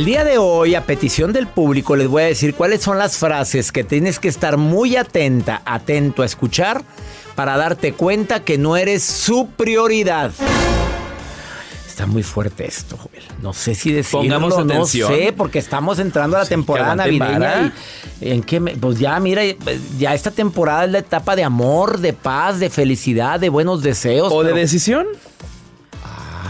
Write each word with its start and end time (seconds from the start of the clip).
El 0.00 0.06
día 0.06 0.24
de 0.24 0.38
hoy, 0.38 0.74
a 0.76 0.86
petición 0.86 1.30
del 1.30 1.46
público, 1.46 1.94
les 1.94 2.08
voy 2.08 2.22
a 2.22 2.24
decir 2.24 2.54
cuáles 2.54 2.80
son 2.80 2.96
las 2.96 3.18
frases 3.18 3.70
que 3.70 3.84
tienes 3.84 4.18
que 4.18 4.28
estar 4.28 4.56
muy 4.56 4.96
atenta, 4.96 5.60
atento 5.66 6.22
a 6.22 6.24
escuchar 6.24 6.82
para 7.34 7.58
darte 7.58 7.92
cuenta 7.92 8.40
que 8.42 8.56
no 8.56 8.78
eres 8.78 9.02
su 9.04 9.48
prioridad. 9.58 10.30
Está 11.86 12.06
muy 12.06 12.22
fuerte 12.22 12.66
esto, 12.66 12.96
Joel. 12.96 13.22
No 13.42 13.52
sé 13.52 13.74
si 13.74 13.92
decirlo, 13.92 14.20
Pongamos 14.20 14.64
no 14.64 14.72
atención. 14.72 15.12
sé, 15.12 15.34
porque 15.36 15.58
estamos 15.58 15.98
entrando 15.98 16.38
a 16.38 16.40
la 16.44 16.46
temporada 16.46 16.96
navideña. 16.96 17.74
y- 18.22 18.30
¿En 18.30 18.42
qué? 18.42 18.58
me- 18.58 18.74
pues 18.78 18.98
ya, 18.98 19.20
mira, 19.20 19.42
ya 19.98 20.14
esta 20.14 20.30
temporada 20.30 20.86
es 20.86 20.92
la 20.92 21.00
etapa 21.00 21.36
de 21.36 21.44
amor, 21.44 21.98
de 21.98 22.14
paz, 22.14 22.58
de 22.58 22.70
felicidad, 22.70 23.38
de 23.38 23.50
buenos 23.50 23.82
deseos. 23.82 24.32
¿O 24.32 24.42
de 24.44 24.54
decisión? 24.54 25.06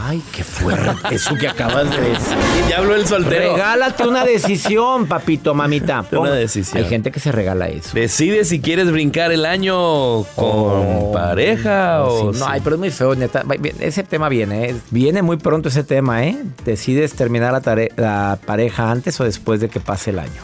Ay, 0.02 0.22
qué 0.32 0.42
fuerte 0.42 0.92
eso 1.14 1.34
que 1.34 1.46
acabas 1.48 1.90
de 1.90 2.00
decir. 2.00 2.36
Ya 2.68 2.78
habló 2.78 2.94
el 2.94 3.06
soltero. 3.06 3.52
Regálate 3.52 4.06
una 4.08 4.24
decisión, 4.24 5.06
papito, 5.06 5.54
mamita. 5.54 6.04
Una 6.12 6.30
decisión. 6.32 6.78
Hay 6.82 6.88
gente 6.88 7.10
que 7.10 7.20
se 7.20 7.30
regala 7.32 7.68
eso. 7.68 7.90
Decide 7.94 8.44
si 8.44 8.60
quieres 8.60 8.90
brincar 8.90 9.30
el 9.30 9.44
año 9.44 10.22
con 10.36 11.12
pareja 11.12 12.04
o... 12.04 12.28
Oh. 12.28 12.32
Sí, 12.32 12.38
no, 12.40 12.46
ay, 12.46 12.60
pero 12.64 12.76
es 12.76 12.80
muy 12.80 12.90
feo, 12.90 13.14
neta. 13.14 13.44
Ese 13.80 14.02
tema 14.02 14.28
viene, 14.28 14.70
¿eh? 14.70 14.76
Viene 14.90 15.22
muy 15.22 15.36
pronto 15.36 15.68
ese 15.68 15.84
tema, 15.84 16.24
¿eh? 16.24 16.36
Decides 16.64 17.12
terminar 17.14 17.52
la, 17.52 17.60
tare- 17.60 17.92
la 17.96 18.38
pareja 18.46 18.90
antes 18.90 19.20
o 19.20 19.24
después 19.24 19.60
de 19.60 19.68
que 19.68 19.80
pase 19.80 20.10
el 20.10 20.18
año. 20.18 20.40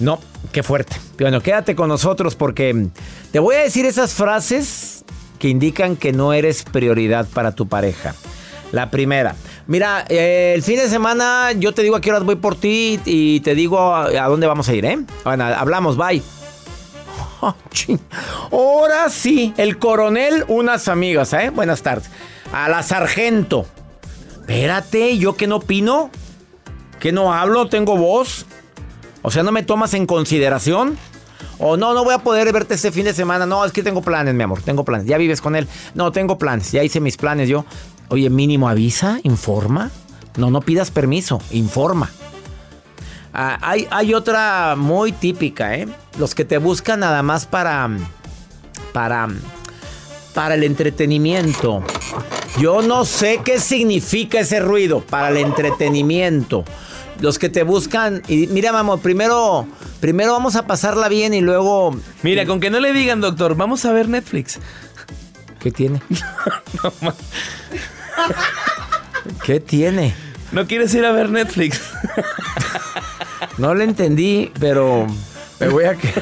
No, 0.00 0.18
qué 0.50 0.62
fuerte. 0.62 0.96
Bueno, 1.18 1.40
quédate 1.40 1.76
con 1.76 1.88
nosotros 1.88 2.34
porque 2.34 2.88
te 3.30 3.38
voy 3.38 3.54
a 3.56 3.60
decir 3.60 3.84
esas 3.86 4.14
frases 4.14 5.04
que 5.38 5.48
indican 5.48 5.96
que 5.96 6.12
no 6.12 6.32
eres 6.32 6.64
prioridad 6.64 7.26
para 7.32 7.52
tu 7.52 7.68
pareja. 7.68 8.14
La 8.72 8.90
primera, 8.90 9.34
mira, 9.66 10.04
eh, 10.08 10.52
el 10.54 10.62
fin 10.62 10.76
de 10.76 10.88
semana 10.88 11.52
yo 11.52 11.72
te 11.72 11.82
digo 11.82 11.96
a 11.96 12.00
qué 12.00 12.10
horas 12.10 12.22
voy 12.22 12.36
por 12.36 12.54
ti 12.54 13.00
y 13.04 13.40
te 13.40 13.54
digo 13.54 13.94
a, 13.94 14.28
dónde 14.28 14.46
vamos 14.46 14.68
a 14.68 14.74
ir, 14.74 14.84
¿eh? 14.84 14.98
Bueno, 15.24 15.44
hablamos, 15.44 15.96
bye. 15.96 16.22
Oh. 17.42 17.54
Ahora 18.52 19.08
sí, 19.08 19.54
el 19.56 19.78
coronel, 19.78 20.44
unas 20.48 20.88
amigas, 20.88 21.32
¿eh? 21.32 21.48
Buenas 21.48 21.80
tardes. 21.80 22.10
A 22.52 22.68
la 22.68 22.82
sargento. 22.82 23.64
Espérate, 24.40 25.16
¿yo 25.16 25.36
qué 25.36 25.46
no 25.46 25.56
opino? 25.56 26.10
¿Que 26.98 27.12
no 27.12 27.32
hablo? 27.32 27.68
¿Tengo 27.68 27.96
voz? 27.96 28.44
O 29.22 29.30
sea, 29.30 29.42
¿no 29.42 29.52
me 29.52 29.62
tomas 29.62 29.94
en 29.94 30.04
consideración? 30.04 30.98
O 31.58 31.76
no, 31.76 31.94
no 31.94 32.04
voy 32.04 32.14
a 32.14 32.18
poder 32.18 32.52
verte 32.52 32.74
este 32.74 32.90
fin 32.90 33.04
de 33.04 33.14
semana. 33.14 33.46
No, 33.46 33.64
es 33.64 33.72
que 33.72 33.82
tengo 33.82 34.02
planes, 34.02 34.34
mi 34.34 34.42
amor. 34.42 34.62
Tengo 34.62 34.84
planes. 34.84 35.06
¿Ya 35.06 35.16
vives 35.18 35.40
con 35.40 35.56
él? 35.56 35.68
No, 35.94 36.10
tengo 36.10 36.38
planes. 36.38 36.72
Ya 36.72 36.82
hice 36.82 37.00
mis 37.00 37.16
planes 37.16 37.48
yo. 37.48 37.64
Oye, 38.10 38.28
mínimo 38.28 38.68
avisa, 38.68 39.20
informa. 39.22 39.90
No, 40.36 40.50
no 40.50 40.60
pidas 40.62 40.90
permiso, 40.90 41.40
informa. 41.52 42.10
Ah, 43.32 43.56
hay, 43.62 43.86
hay 43.90 44.14
otra 44.14 44.74
muy 44.76 45.12
típica, 45.12 45.76
¿eh? 45.76 45.86
Los 46.18 46.34
que 46.34 46.44
te 46.44 46.58
buscan 46.58 47.00
nada 47.00 47.22
más 47.22 47.46
para. 47.46 47.88
Para. 48.92 49.28
Para 50.34 50.56
el 50.56 50.64
entretenimiento. 50.64 51.84
Yo 52.58 52.82
no 52.82 53.04
sé 53.04 53.42
qué 53.44 53.60
significa 53.60 54.40
ese 54.40 54.58
ruido 54.58 55.00
para 55.02 55.28
el 55.28 55.36
entretenimiento. 55.36 56.64
Los 57.20 57.38
que 57.38 57.48
te 57.48 57.62
buscan. 57.62 58.22
Y 58.26 58.48
mira, 58.48 58.72
mamá, 58.72 58.96
primero. 58.96 59.68
Primero 60.00 60.32
vamos 60.32 60.56
a 60.56 60.66
pasarla 60.66 61.08
bien 61.08 61.32
y 61.32 61.42
luego. 61.42 61.96
Mira, 62.24 62.44
con 62.44 62.58
que 62.58 62.70
no 62.70 62.80
le 62.80 62.92
digan, 62.92 63.20
doctor, 63.20 63.54
vamos 63.54 63.84
a 63.84 63.92
ver 63.92 64.08
Netflix. 64.08 64.58
¿Qué 65.60 65.70
tiene? 65.70 66.00
¿Qué 69.44 69.60
tiene? 69.60 70.14
¿No 70.52 70.66
quieres 70.66 70.94
ir 70.94 71.04
a 71.04 71.12
ver 71.12 71.30
Netflix? 71.30 71.80
No 73.58 73.74
le 73.74 73.84
entendí, 73.84 74.50
pero. 74.58 75.06
Me 75.58 75.68
voy 75.68 75.84
a 75.84 75.94
que. 75.94 76.12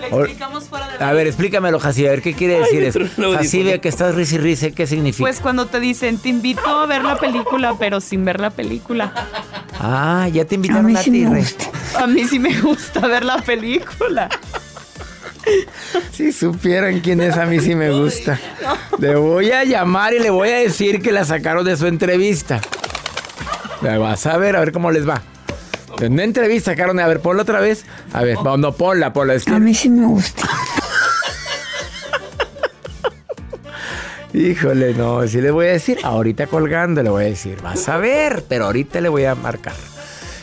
Le 0.00 0.06
explicamos 0.06 0.64
fuera 0.64 0.88
de 0.88 1.04
A 1.04 1.12
ver, 1.12 1.26
explícamelo, 1.26 1.78
Jacibe. 1.78 2.08
A 2.08 2.10
ver, 2.12 2.22
¿qué 2.22 2.34
quiere 2.34 2.58
decir 2.58 2.80
me 2.80 2.88
eso? 2.88 3.00
Jacibe, 3.36 3.80
que 3.80 3.88
estás 3.88 4.14
risa 4.14 4.36
y 4.36 4.38
risa, 4.38 4.70
¿qué 4.70 4.86
significa? 4.86 5.22
Pues 5.22 5.40
cuando 5.40 5.66
te 5.66 5.78
dicen, 5.78 6.18
te 6.18 6.30
invito 6.30 6.66
a 6.66 6.86
ver 6.86 7.04
la 7.04 7.16
película, 7.16 7.76
pero 7.78 8.00
sin 8.00 8.24
ver 8.24 8.40
la 8.40 8.50
película. 8.50 9.12
ah, 9.78 10.28
ya 10.32 10.44
te 10.44 10.56
invitaron 10.56 10.96
a, 10.96 11.02
ti, 11.02 11.26
Rey. 11.26 11.44
A 11.96 12.06
mí 12.06 12.24
sí 12.24 12.38
me 12.38 12.60
gusta 12.60 13.06
ver 13.06 13.24
la 13.24 13.38
película. 13.42 14.28
Si 16.12 16.32
supieran 16.32 17.00
quién 17.00 17.20
es, 17.20 17.36
a 17.36 17.46
mí 17.46 17.60
sí 17.60 17.74
me 17.74 17.90
gusta. 17.90 18.38
Le 18.98 19.14
voy 19.16 19.50
a 19.52 19.64
llamar 19.64 20.12
y 20.14 20.18
le 20.18 20.30
voy 20.30 20.48
a 20.50 20.56
decir 20.56 21.00
que 21.02 21.12
la 21.12 21.24
sacaron 21.24 21.64
de 21.64 21.76
su 21.76 21.86
entrevista. 21.86 22.60
La 23.82 23.98
Vas 23.98 24.26
a 24.26 24.36
ver, 24.36 24.56
a 24.56 24.60
ver 24.60 24.72
cómo 24.72 24.90
les 24.90 25.08
va. 25.08 25.22
En 26.00 26.12
una 26.14 26.24
entrevista 26.24 26.70
sacaron, 26.72 26.98
a 27.00 27.06
ver, 27.08 27.20
ponla 27.20 27.42
otra 27.42 27.60
vez. 27.60 27.84
A 28.12 28.22
ver, 28.22 28.36
no, 28.42 28.56
no, 28.56 28.72
ponla, 28.72 29.12
ponla. 29.12 29.34
Es 29.34 29.44
que- 29.44 29.52
A 29.54 29.58
mí 29.58 29.74
sí 29.74 29.88
me 29.90 30.06
gusta. 30.06 30.48
Híjole, 34.32 34.94
no, 34.94 35.26
sí 35.26 35.40
le 35.40 35.50
voy 35.50 35.66
a 35.66 35.70
decir. 35.72 35.98
Ahorita 36.04 36.46
colgando 36.46 37.02
le 37.02 37.10
voy 37.10 37.24
a 37.24 37.28
decir. 37.28 37.60
Vas 37.62 37.88
a 37.88 37.96
ver, 37.96 38.44
pero 38.48 38.66
ahorita 38.66 39.00
le 39.00 39.08
voy 39.08 39.24
a 39.24 39.34
marcar. 39.34 39.74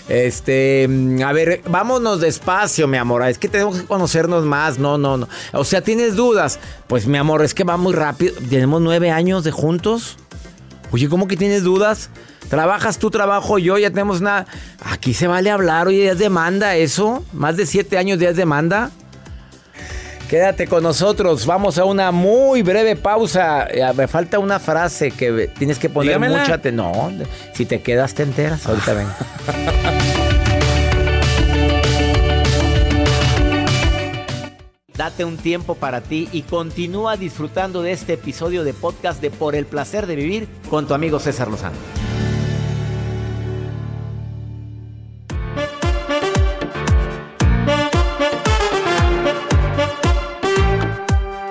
Este, 0.09 0.87
mm, 0.87 1.21
a 1.23 1.33
ver, 1.33 1.61
vámonos 1.67 2.21
despacio, 2.21 2.87
mi 2.87 2.97
amor. 2.97 3.23
Es 3.27 3.37
que 3.37 3.49
tenemos 3.49 3.77
que 3.79 3.85
conocernos 3.85 4.45
más. 4.45 4.79
No, 4.79 4.97
no, 4.97 5.17
no. 5.17 5.27
O 5.53 5.63
sea, 5.63 5.81
¿tienes 5.81 6.15
dudas? 6.15 6.59
Pues, 6.87 7.07
mi 7.07 7.17
amor, 7.17 7.43
es 7.43 7.53
que 7.53 7.63
va 7.63 7.77
muy 7.77 7.93
rápido. 7.93 8.33
Tenemos 8.49 8.81
nueve 8.81 9.11
años 9.11 9.43
de 9.43 9.51
juntos. 9.51 10.17
Oye, 10.91 11.09
¿cómo 11.09 11.27
que 11.27 11.35
tienes 11.35 11.63
dudas? 11.63 12.09
Trabajas 12.49 12.97
tú, 12.97 13.11
trabajo 13.11 13.57
yo, 13.59 13.77
ya 13.77 13.89
tenemos 13.89 14.21
una... 14.21 14.45
Aquí 14.85 15.13
se 15.13 15.27
vale 15.27 15.51
hablar, 15.51 15.87
oye, 15.87 16.05
ya 16.05 16.11
es 16.13 16.17
demanda 16.19 16.77
eso. 16.77 17.25
Más 17.33 17.57
de 17.57 17.65
siete 17.65 17.97
años 17.97 18.19
ya 18.19 18.29
es 18.29 18.37
demanda. 18.37 18.91
Quédate 20.29 20.67
con 20.67 20.83
nosotros, 20.83 21.45
vamos 21.45 21.77
a 21.77 21.83
una 21.85 22.11
muy 22.11 22.61
breve 22.61 22.95
pausa. 22.95 23.65
Eh, 23.69 23.81
Me 23.95 24.07
falta 24.07 24.39
una 24.39 24.59
frase 24.59 25.11
que 25.11 25.49
tienes 25.57 25.77
que 25.79 25.89
poner 25.89 26.13
Dígamela. 26.15 26.39
mucha 26.39 26.53
atención. 26.53 27.17
No, 27.19 27.25
si 27.53 27.65
te 27.65 27.81
quedas 27.81 28.13
te 28.13 28.23
enteras. 28.23 28.65
Ahorita 28.65 28.93
ven. 28.93 29.07
Date 35.07 35.23
un 35.23 35.37
tiempo 35.37 35.75
para 35.75 36.01
ti 36.01 36.27
y 36.33 36.41
continúa 36.41 37.15
disfrutando 37.15 37.81
de 37.81 37.93
este 37.93 38.15
episodio 38.15 38.65
de 38.65 38.73
podcast 38.73 39.21
de 39.21 39.31
Por 39.31 39.55
el 39.55 39.65
placer 39.65 40.05
de 40.05 40.17
vivir 40.17 40.49
con 40.69 40.85
tu 40.85 40.93
amigo 40.93 41.17
César 41.17 41.47
Lozano. 41.47 41.77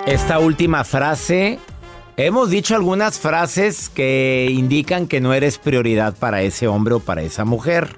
Esta 0.05 0.39
última 0.39 0.85
frase 0.85 1.59
Hemos 2.19 2.51
dicho 2.51 2.75
algunas 2.75 3.19
frases 3.19 3.89
que 3.89 4.49
indican 4.51 5.07
que 5.07 5.23
no 5.23 5.33
eres 5.33 5.57
prioridad 5.57 6.15
para 6.15 6.43
ese 6.43 6.69
hombre 6.69 6.95
o 6.95 7.01
para 7.01 7.23
esa 7.23 7.47
mujer. 7.47 7.97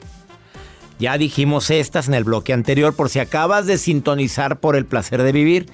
Ya 0.98 1.16
dijimos 1.16 1.70
estas 1.70 2.08
en 2.08 2.14
el 2.14 2.24
bloque 2.24 2.52
anterior 2.52 2.94
por 2.94 3.08
si 3.08 3.20
acabas 3.20 3.66
de 3.66 3.78
sintonizar 3.78 4.58
por 4.58 4.74
el 4.76 4.84
placer 4.84 5.22
de 5.22 5.32
vivir. 5.32 5.70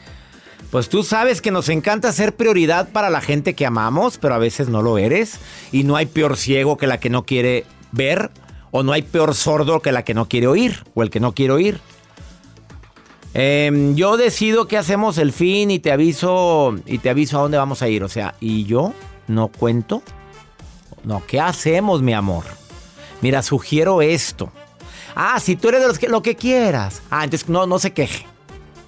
Pues 0.70 0.88
tú 0.88 1.02
sabes 1.02 1.40
que 1.40 1.50
nos 1.50 1.68
encanta 1.68 2.12
ser 2.12 2.34
prioridad 2.34 2.88
para 2.88 3.08
la 3.08 3.20
gente 3.20 3.54
que 3.54 3.64
amamos, 3.64 4.18
pero 4.18 4.34
a 4.34 4.38
veces 4.38 4.68
no 4.68 4.82
lo 4.82 4.98
eres. 4.98 5.38
Y 5.72 5.84
no 5.84 5.96
hay 5.96 6.06
peor 6.06 6.36
ciego 6.36 6.76
que 6.76 6.86
la 6.86 6.98
que 6.98 7.10
no 7.10 7.24
quiere 7.24 7.64
ver, 7.92 8.30
o 8.70 8.82
no 8.82 8.92
hay 8.92 9.02
peor 9.02 9.34
sordo 9.34 9.80
que 9.80 9.92
la 9.92 10.02
que 10.02 10.14
no 10.14 10.28
quiere 10.28 10.48
oír, 10.48 10.82
o 10.94 11.02
el 11.02 11.10
que 11.10 11.20
no 11.20 11.32
quiere 11.32 11.52
oír. 11.52 11.80
Em, 13.34 13.94
yo 13.94 14.16
decido 14.16 14.68
que 14.68 14.76
hacemos 14.76 15.18
el 15.18 15.32
fin 15.32 15.70
y 15.70 15.78
te 15.78 15.90
aviso 15.90 16.74
y 16.86 16.98
te 16.98 17.10
aviso 17.10 17.38
a 17.38 17.42
dónde 17.42 17.56
vamos 17.56 17.82
a 17.82 17.88
ir. 17.88 18.04
O 18.04 18.08
sea, 18.08 18.34
y 18.40 18.64
yo 18.64 18.92
no 19.26 19.48
cuento. 19.48 20.02
No, 21.04 21.22
¿qué 21.26 21.40
hacemos, 21.40 22.02
mi 22.02 22.14
amor? 22.14 22.44
Mira, 23.22 23.42
sugiero 23.42 24.02
esto. 24.02 24.52
Ah, 25.14 25.38
si 25.40 25.56
tú 25.56 25.68
eres 25.68 25.80
de 25.80 25.88
los 25.88 25.98
que 25.98 26.08
lo 26.08 26.22
que 26.22 26.34
quieras. 26.36 27.02
Ah, 27.10 27.24
entonces 27.24 27.48
no, 27.48 27.66
no 27.66 27.78
se 27.78 27.92
queje. 27.92 28.26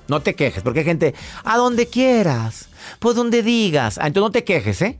No 0.08 0.20
te 0.20 0.34
quejes, 0.34 0.62
porque 0.62 0.80
hay 0.80 0.84
gente, 0.84 1.14
a 1.44 1.56
donde 1.56 1.88
quieras, 1.88 2.68
pues 3.00 3.16
donde 3.16 3.42
digas. 3.42 3.98
Ah, 3.98 4.06
entonces 4.06 4.28
no 4.28 4.32
te 4.32 4.44
quejes, 4.44 4.80
¿eh? 4.82 4.98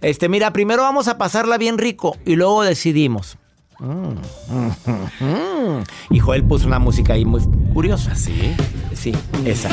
Este, 0.00 0.28
mira, 0.28 0.52
primero 0.52 0.82
vamos 0.82 1.08
a 1.08 1.18
pasarla 1.18 1.58
bien 1.58 1.78
rico 1.78 2.16
y 2.24 2.36
luego 2.36 2.62
decidimos. 2.62 3.38
Y 6.10 6.18
Joel 6.18 6.44
puso 6.44 6.66
una 6.66 6.78
música 6.78 7.12
ahí 7.12 7.24
muy 7.24 7.42
curiosa. 7.74 8.14
¿Sí? 8.14 8.54
Sí, 8.94 9.12
esa. 9.44 9.68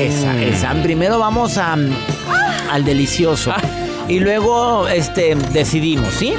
Esa, 0.00 0.42
esa. 0.42 0.82
Primero 0.82 1.18
vamos 1.18 1.56
a, 1.56 1.74
al 1.74 2.84
delicioso. 2.84 3.52
Y 4.08 4.20
luego, 4.20 4.88
este, 4.88 5.34
decidimos, 5.36 6.14
¿sí? 6.14 6.34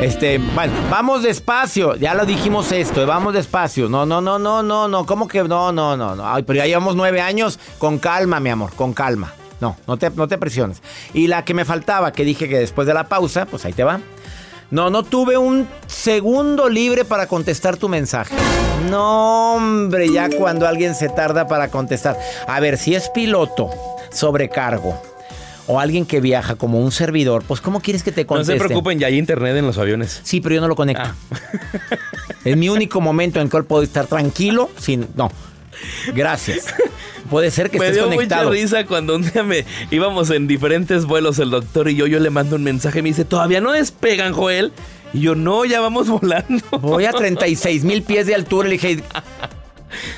Este, 0.00 0.38
bueno, 0.38 0.72
vamos 0.90 1.22
despacio. 1.22 1.94
Ya 1.96 2.14
lo 2.14 2.26
dijimos 2.26 2.72
esto, 2.72 3.02
eh, 3.02 3.06
vamos 3.06 3.32
despacio. 3.32 3.88
No, 3.88 4.04
no, 4.04 4.20
no, 4.20 4.38
no, 4.38 4.62
no, 4.62 4.88
no. 4.88 5.06
¿Cómo 5.06 5.28
que 5.28 5.42
no, 5.44 5.72
no, 5.72 5.96
no, 5.96 6.14
no? 6.14 6.28
Ay, 6.28 6.42
pero 6.42 6.58
ya 6.58 6.66
llevamos 6.66 6.96
nueve 6.96 7.20
años. 7.20 7.58
Con 7.78 7.98
calma, 7.98 8.40
mi 8.40 8.50
amor, 8.50 8.72
con 8.74 8.92
calma. 8.92 9.32
No, 9.60 9.76
no 9.86 9.96
te, 9.96 10.10
no 10.10 10.28
te 10.28 10.36
presiones. 10.36 10.82
Y 11.14 11.28
la 11.28 11.44
que 11.44 11.54
me 11.54 11.64
faltaba, 11.64 12.12
que 12.12 12.24
dije 12.24 12.48
que 12.48 12.58
después 12.58 12.86
de 12.86 12.94
la 12.94 13.04
pausa, 13.04 13.46
pues 13.46 13.64
ahí 13.64 13.72
te 13.72 13.84
va. 13.84 14.00
No, 14.70 14.90
no 14.90 15.04
tuve 15.04 15.38
un 15.38 15.68
segundo 15.86 16.68
libre 16.68 17.04
para 17.04 17.26
contestar 17.26 17.76
tu 17.76 17.88
mensaje. 17.88 18.34
No, 18.90 19.54
hombre, 19.54 20.10
ya 20.12 20.28
cuando 20.28 20.66
alguien 20.66 20.94
se 20.94 21.08
tarda 21.08 21.46
para 21.46 21.68
contestar. 21.68 22.18
A 22.48 22.60
ver, 22.60 22.76
si 22.76 22.94
es 22.94 23.08
piloto, 23.10 23.70
sobrecargo, 24.10 25.00
o 25.66 25.80
alguien 25.80 26.04
que 26.06 26.20
viaja 26.20 26.56
como 26.56 26.78
un 26.80 26.92
servidor, 26.92 27.42
pues 27.46 27.60
¿cómo 27.60 27.80
quieres 27.80 28.02
que 28.02 28.12
te 28.12 28.22
No 28.22 28.28
conteste? 28.28 28.58
se 28.58 28.64
preocupen, 28.64 28.98
ya 28.98 29.06
hay 29.06 29.18
internet 29.18 29.56
en 29.56 29.66
los 29.66 29.78
aviones. 29.78 30.20
Sí, 30.22 30.40
pero 30.40 30.56
yo 30.56 30.60
no 30.60 30.68
lo 30.68 30.76
conecto. 30.76 31.08
Es 32.44 32.56
mi 32.58 32.68
único 32.68 33.00
momento 33.00 33.38
en 33.40 33.44
el 33.46 33.50
cual 33.50 33.64
puedo 33.64 33.82
estar 33.82 34.06
tranquilo 34.06 34.70
sin... 34.78 35.08
No. 35.16 35.30
Gracias. 36.14 36.66
Puede 37.30 37.50
ser 37.50 37.70
que 37.70 37.78
me 37.78 37.86
estés 37.86 37.96
dio 38.02 38.10
conectado. 38.10 38.48
mucha 38.50 38.60
risa 38.60 38.84
cuando 38.86 39.16
un 39.16 39.22
día 39.22 39.42
me 39.42 39.64
íbamos 39.90 40.30
en 40.30 40.46
diferentes 40.46 41.06
vuelos 41.06 41.38
el 41.38 41.50
doctor 41.50 41.88
y 41.88 41.96
yo, 41.96 42.06
yo 42.06 42.20
le 42.20 42.28
mando 42.30 42.56
un 42.56 42.62
mensaje, 42.62 43.00
me 43.02 43.08
dice, 43.08 43.24
¿todavía 43.24 43.60
no 43.62 43.72
despegan, 43.72 44.34
Joel? 44.34 44.72
Y 45.14 45.20
yo, 45.20 45.34
no, 45.34 45.64
ya 45.64 45.80
vamos 45.80 46.08
volando. 46.20 46.62
Voy 46.80 47.06
a 47.06 47.12
36 47.12 47.84
mil 47.84 48.02
pies 48.02 48.26
de 48.26 48.34
altura. 48.34 48.68
Le 48.68 48.74
dije... 48.74 49.02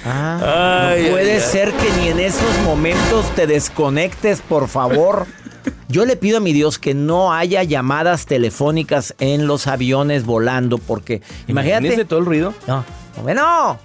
Ah, 0.05 0.89
Ay, 0.91 1.05
no 1.05 1.11
puede 1.13 1.33
ay, 1.33 1.41
ay. 1.43 1.51
ser 1.51 1.73
que 1.73 1.91
ni 2.01 2.09
en 2.09 2.21
esos 2.21 2.59
momentos 2.65 3.27
te 3.35 3.47
desconectes, 3.47 4.41
por 4.41 4.69
favor. 4.69 5.27
Yo 5.89 6.05
le 6.05 6.17
pido 6.17 6.39
a 6.39 6.41
mi 6.41 6.53
Dios 6.53 6.79
que 6.79 6.95
no 6.95 7.33
haya 7.33 7.63
llamadas 7.63 8.27
telefónicas 8.27 9.15
en 9.19 9.47
los 9.47 9.67
aviones 9.67 10.25
volando, 10.25 10.79
porque 10.79 11.23
imagínate. 11.49 11.87
Imagínese 11.87 12.05
todo 12.05 12.21
el 12.21 12.25
ruido. 12.27 12.55
No, 12.67 12.85
bueno, 13.23 13.79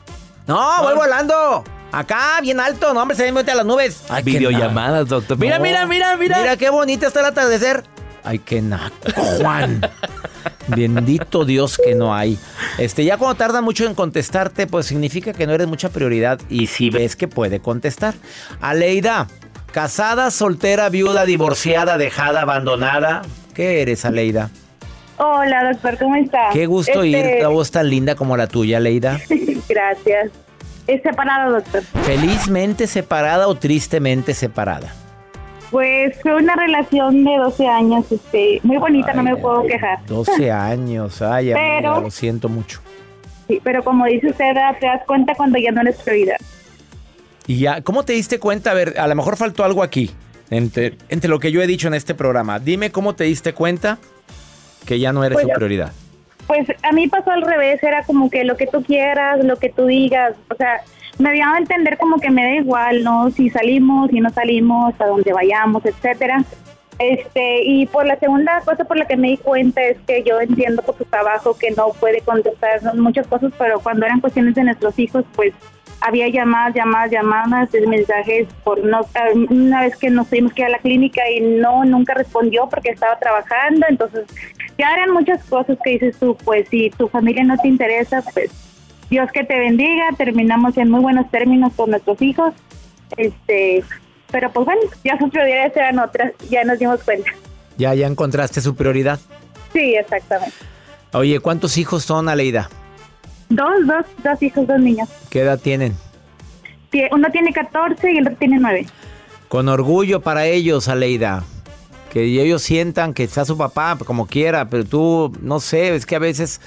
no, 0.47 0.83
voy 0.83 0.95
volando. 0.95 1.63
Acá, 1.91 2.39
bien 2.41 2.59
alto, 2.59 2.93
no, 2.93 3.01
hombre, 3.01 3.17
se 3.17 3.23
me 3.25 3.31
mete 3.33 3.51
a 3.51 3.55
las 3.55 3.65
nubes. 3.65 4.03
Ay, 4.09 4.23
Videollamadas, 4.23 5.07
doctor. 5.09 5.37
Mira, 5.37 5.57
No. 5.57 5.63
mira, 5.63 5.85
mira, 5.85 6.15
mira. 6.17 6.37
Mira 6.39 6.55
qué 6.57 6.69
bonita 6.69 7.07
está 7.07 7.19
el 7.19 7.25
atardecer. 7.27 7.83
Ay, 8.23 8.39
qué 8.39 8.61
naco, 8.61 8.93
Juan. 9.39 9.81
Bendito 10.67 11.45
Dios 11.45 11.79
que 11.83 11.95
no 11.95 12.13
hay. 12.13 12.37
Este, 12.77 13.03
ya 13.03 13.17
cuando 13.17 13.35
tarda 13.35 13.61
mucho 13.61 13.85
en 13.85 13.95
contestarte, 13.95 14.67
pues 14.67 14.85
significa 14.85 15.33
que 15.33 15.47
no 15.47 15.53
eres 15.53 15.67
mucha 15.67 15.89
prioridad. 15.89 16.39
Y 16.49 16.67
si 16.67 16.89
ves 16.89 17.15
que 17.15 17.27
puede 17.27 17.59
contestar. 17.59 18.13
Aleida, 18.61 19.27
casada, 19.71 20.31
soltera, 20.31 20.89
viuda, 20.89 21.25
divorciada, 21.25 21.97
dejada, 21.97 22.41
abandonada. 22.41 23.21
¿Qué 23.53 23.81
eres, 23.81 24.05
Aleida? 24.05 24.49
Hola, 25.17 25.71
doctor, 25.71 25.97
¿cómo 25.99 26.15
está? 26.15 26.49
Qué 26.51 26.65
gusto 26.65 26.91
Este, 26.91 26.99
oír 26.99 27.41
la 27.41 27.49
voz 27.49 27.69
tan 27.69 27.89
linda 27.89 28.15
como 28.15 28.37
la 28.37 28.47
tuya, 28.47 28.77
Aleida. 28.77 29.19
Gracias. 29.69 30.31
Es 30.87 31.01
separado, 31.03 31.53
doctor. 31.53 31.83
¿Felizmente 32.03 32.87
separada 32.87 33.47
o 33.47 33.55
tristemente 33.55 34.33
separada? 34.33 34.93
Pues 35.71 36.19
fue 36.21 36.35
una 36.35 36.53
relación 36.55 37.23
de 37.23 37.37
12 37.37 37.65
años, 37.67 38.11
este, 38.11 38.59
muy 38.63 38.77
bonita, 38.77 39.13
no 39.13 39.23
me 39.23 39.35
puedo 39.37 39.63
quejar. 39.63 40.05
12 40.05 40.51
años, 40.51 41.21
ay, 41.21 41.51
amiga, 41.53 41.77
Pero- 41.79 42.01
lo 42.01 42.11
siento 42.11 42.49
mucho. 42.49 42.81
Sí, 43.47 43.59
pero 43.63 43.83
como 43.83 44.05
dice 44.05 44.27
usted, 44.27 44.53
da- 44.53 44.75
te 44.79 44.85
das 44.85 45.01
cuenta 45.07 45.33
cuando 45.35 45.57
ya 45.57 45.71
no 45.71 45.81
eres 45.81 45.95
prioridad. 46.01 46.35
Y 47.47 47.59
ya, 47.59 47.81
¿cómo 47.81 48.03
te 48.03 48.13
diste 48.13 48.37
cuenta? 48.39 48.71
A 48.71 48.73
ver, 48.73 48.99
a 48.99 49.07
lo 49.07 49.15
mejor 49.15 49.37
faltó 49.37 49.63
algo 49.63 49.81
aquí, 49.81 50.11
entre, 50.49 50.97
entre 51.09 51.29
lo 51.29 51.39
que 51.39 51.51
yo 51.51 51.61
he 51.61 51.67
dicho 51.67 51.87
en 51.87 51.93
este 51.93 52.13
programa. 52.15 52.59
Dime 52.59 52.91
cómo 52.91 53.15
te 53.15 53.23
diste 53.23 53.53
cuenta 53.53 53.97
que 54.85 54.99
ya 54.99 55.13
no 55.13 55.23
eres 55.23 55.37
Pues 55.37 55.47
su 55.47 55.53
prioridad. 55.53 55.91
Pues 56.47 56.67
a 56.83 56.91
mí 56.91 57.07
pasó 57.07 57.31
al 57.31 57.43
revés, 57.43 57.81
era 57.81 58.03
como 58.03 58.29
que 58.29 58.43
lo 58.43 58.57
que 58.57 58.67
tú 58.67 58.83
quieras, 58.83 59.43
lo 59.43 59.55
que 59.57 59.69
tú 59.69 59.85
digas, 59.85 60.33
o 60.49 60.55
sea, 60.55 60.81
me 61.17 61.29
había 61.29 61.45
dado 61.45 61.55
a 61.55 61.59
entender 61.59 61.97
como 61.97 62.17
que 62.19 62.31
me 62.31 62.43
da 62.43 62.55
igual, 62.55 63.03
¿no? 63.03 63.29
Si 63.31 63.49
salimos, 63.49 64.09
si 64.09 64.19
no 64.19 64.29
salimos, 64.29 64.93
a 64.99 65.05
donde 65.05 65.33
vayamos, 65.33 65.85
etcétera. 65.85 66.43
Este, 66.99 67.63
y 67.63 67.87
por 67.87 68.05
la 68.05 68.17
segunda 68.17 68.61
cosa 68.61 68.83
por 68.83 68.95
la 68.95 69.05
que 69.05 69.17
me 69.17 69.29
di 69.29 69.37
cuenta 69.37 69.81
es 69.81 69.97
que 70.05 70.23
yo 70.23 70.39
entiendo 70.39 70.83
por 70.83 70.97
su 70.97 71.05
trabajo 71.05 71.57
que 71.57 71.71
no 71.71 71.93
puede 71.99 72.21
contestar 72.21 72.79
muchas 72.95 73.25
cosas, 73.25 73.51
pero 73.57 73.79
cuando 73.79 74.05
eran 74.05 74.21
cuestiones 74.21 74.53
de 74.53 74.65
nuestros 74.65 74.99
hijos, 74.99 75.25
pues 75.35 75.53
había 76.01 76.27
llamadas, 76.27 76.75
llamadas, 76.75 77.11
llamadas, 77.11 77.69
mensajes 77.87 78.47
por 78.63 78.83
no 78.83 79.01
una 79.49 79.81
vez 79.81 79.95
que 79.95 80.09
nos 80.09 80.27
tuvimos 80.27 80.53
que 80.53 80.65
a 80.65 80.69
la 80.69 80.79
clínica 80.79 81.21
y 81.29 81.41
no 81.41 81.85
nunca 81.85 82.13
respondió 82.13 82.67
porque 82.69 82.89
estaba 82.89 83.17
trabajando, 83.19 83.85
entonces 83.87 84.25
ya 84.77 84.93
eran 84.93 85.11
muchas 85.11 85.43
cosas 85.45 85.77
que 85.83 85.91
dices 85.91 86.17
tú, 86.19 86.35
pues 86.43 86.67
si 86.69 86.89
tu 86.91 87.07
familia 87.07 87.43
no 87.43 87.57
te 87.57 87.67
interesa, 87.67 88.23
pues 88.33 88.70
Dios 89.11 89.29
que 89.31 89.43
te 89.43 89.59
bendiga, 89.59 90.05
terminamos 90.17 90.75
en 90.77 90.89
muy 90.89 91.01
buenos 91.01 91.29
términos 91.29 91.73
con 91.75 91.91
nuestros 91.91 92.19
hijos, 92.21 92.53
este, 93.17 93.83
pero 94.31 94.51
pues 94.51 94.65
bueno, 94.65 94.81
ya 95.03 95.19
sus 95.19 95.29
prioridades 95.29 95.75
eran 95.75 95.99
otras, 95.99 96.31
ya 96.49 96.63
nos 96.63 96.79
dimos 96.79 97.03
cuenta. 97.03 97.29
Ya, 97.77 97.93
ya 97.93 98.07
encontraste 98.07 98.61
su 98.61 98.73
prioridad. 98.75 99.19
Sí, 99.73 99.95
exactamente. 99.95 100.55
Oye, 101.13 101.39
¿cuántos 101.41 101.77
hijos 101.77 102.03
son, 102.05 102.29
Aleida? 102.29 102.69
Dos, 103.49 103.85
dos, 103.85 104.05
dos 104.23 104.41
hijos, 104.41 104.65
dos 104.65 104.79
niños. 104.79 105.09
¿Qué 105.29 105.41
edad 105.41 105.59
tienen? 105.59 105.93
Tie- 106.89 107.09
Uno 107.11 107.29
tiene 107.31 107.51
14 107.51 108.13
y 108.13 108.17
el 108.17 108.27
otro 108.27 108.37
tiene 108.37 108.59
9. 108.59 108.85
Con 109.49 109.67
orgullo 109.67 110.21
para 110.21 110.45
ellos, 110.45 110.87
Aleida. 110.87 111.43
Que 112.11 112.23
ellos 112.23 112.61
sientan 112.61 113.13
que 113.13 113.23
está 113.23 113.45
su 113.45 113.57
papá 113.57 113.97
como 114.05 114.27
quiera, 114.27 114.69
pero 114.69 114.83
tú, 114.83 115.31
no 115.41 115.61
sé, 115.61 115.95
es 115.95 116.05
que 116.05 116.17
a 116.17 116.19
veces, 116.19 116.59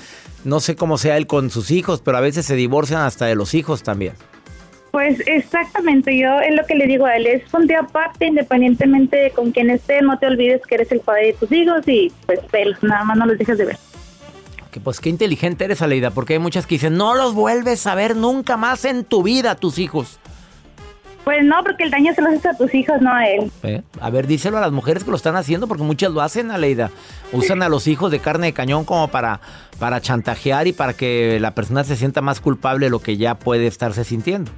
no 0.42 0.58
sé 0.58 0.74
cómo 0.74 0.96
sea 0.96 1.18
él 1.18 1.26
con 1.26 1.50
sus 1.50 1.70
hijos, 1.70 2.00
pero 2.02 2.16
a 2.16 2.20
veces 2.20 2.46
se 2.46 2.56
divorcian 2.56 3.02
hasta 3.02 3.26
de 3.26 3.34
los 3.34 3.52
hijos 3.54 3.82
también. 3.82 4.14
Pues 4.90 5.18
exactamente, 5.26 6.16
yo 6.16 6.38
es 6.38 6.54
lo 6.54 6.64
que 6.66 6.76
le 6.76 6.86
digo 6.86 7.04
a 7.04 7.16
él, 7.16 7.26
es 7.26 7.42
ponte 7.50 7.74
aparte 7.74 8.26
independientemente 8.26 9.16
de 9.16 9.30
con 9.32 9.50
quién 9.50 9.68
esté, 9.68 10.00
no 10.00 10.18
te 10.18 10.26
olvides 10.26 10.62
que 10.66 10.76
eres 10.76 10.92
el 10.92 11.00
padre 11.00 11.26
de 11.26 11.32
tus 11.32 11.52
hijos 11.52 11.86
y 11.88 12.12
pues 12.26 12.38
pelos, 12.50 12.82
nada 12.82 13.04
más 13.04 13.16
no 13.18 13.26
los 13.26 13.36
dejes 13.36 13.58
de 13.58 13.66
ver. 13.66 13.78
Que 14.70 14.80
pues 14.80 15.00
qué 15.00 15.10
inteligente 15.10 15.64
eres, 15.64 15.82
Aleida, 15.82 16.12
porque 16.12 16.34
hay 16.34 16.38
muchas 16.38 16.66
que 16.66 16.76
dicen, 16.76 16.96
no 16.96 17.14
los 17.14 17.34
vuelves 17.34 17.86
a 17.86 17.94
ver 17.94 18.16
nunca 18.16 18.56
más 18.56 18.84
en 18.84 19.04
tu 19.04 19.22
vida, 19.22 19.56
tus 19.56 19.78
hijos. 19.78 20.20
Pues 21.25 21.43
no, 21.43 21.62
porque 21.64 21.85
el 21.85 21.90
daño 21.90 22.12
se 22.14 22.21
lo 22.21 22.28
haces 22.28 22.45
a 22.45 22.54
tus 22.54 22.75
hijos, 22.75 23.00
no 23.00 23.12
a 23.12 23.26
él. 23.26 23.50
¿Eh? 23.62 23.83
A 24.00 24.11
ver, 24.11 24.26
díselo 24.26 24.59
a 24.59 24.61
las 24.61 24.73
mujeres 24.73 25.04
que 25.04 25.11
lo 25.11 25.16
están 25.16 25.37
haciendo, 25.37 25.66
porque 25.66 25.83
muchas 25.83 26.12
lo 26.12 26.21
hacen, 26.21 26.50
Aleida. 26.50 26.90
Usan 27.33 27.62
a 27.62 27.69
los 27.71 27.87
hijos 27.88 28.11
de 28.11 28.19
carne 28.19 28.49
de 28.49 28.52
cañón 28.52 28.85
como 28.85 29.09
para, 29.09 29.40
para 29.78 30.00
chantajear 30.00 30.66
y 30.66 30.73
para 30.73 30.93
que 30.93 31.38
la 31.40 31.54
persona 31.54 31.83
se 31.83 31.97
sienta 31.97 32.21
más 32.21 32.40
culpable 32.40 32.87
de 32.87 32.90
lo 32.90 32.99
que 32.99 33.16
ya 33.16 33.37
puede 33.37 33.66
estarse 33.66 34.04
sintiendo. 34.04 34.50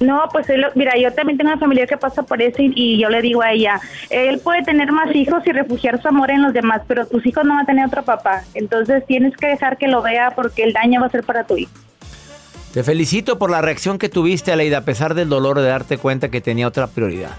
No, 0.00 0.24
pues 0.30 0.48
él, 0.50 0.66
mira, 0.74 0.92
yo 0.98 1.12
también 1.12 1.38
tengo 1.38 1.50
una 1.50 1.60
familia 1.60 1.86
que 1.86 1.96
pasa 1.96 2.22
por 2.22 2.42
eso 2.42 2.60
y, 2.60 2.72
y 2.74 2.98
yo 3.00 3.08
le 3.08 3.22
digo 3.22 3.42
a 3.42 3.52
ella, 3.52 3.80
él 4.10 4.40
puede 4.40 4.62
tener 4.62 4.92
más 4.92 5.14
hijos 5.14 5.42
y 5.46 5.52
refugiar 5.52 6.00
su 6.02 6.08
amor 6.08 6.30
en 6.30 6.42
los 6.42 6.52
demás, 6.52 6.82
pero 6.86 7.06
tus 7.06 7.24
hijos 7.24 7.44
no 7.44 7.54
van 7.54 7.62
a 7.62 7.66
tener 7.66 7.86
otro 7.86 8.02
papá. 8.02 8.42
Entonces 8.54 9.04
tienes 9.06 9.34
que 9.36 9.46
dejar 9.46 9.78
que 9.78 9.88
lo 9.88 10.02
vea 10.02 10.32
porque 10.32 10.64
el 10.64 10.72
daño 10.72 11.00
va 11.00 11.06
a 11.06 11.10
ser 11.10 11.24
para 11.24 11.44
tu 11.44 11.56
hijo. 11.56 11.72
Te 12.76 12.84
felicito 12.84 13.38
por 13.38 13.50
la 13.50 13.62
reacción 13.62 13.96
que 13.96 14.10
tuviste, 14.10 14.52
Aleida, 14.52 14.76
a 14.76 14.80
pesar 14.82 15.14
del 15.14 15.30
dolor 15.30 15.58
de 15.58 15.66
darte 15.66 15.96
cuenta 15.96 16.28
que 16.28 16.42
tenía 16.42 16.68
otra 16.68 16.88
prioridad. 16.88 17.30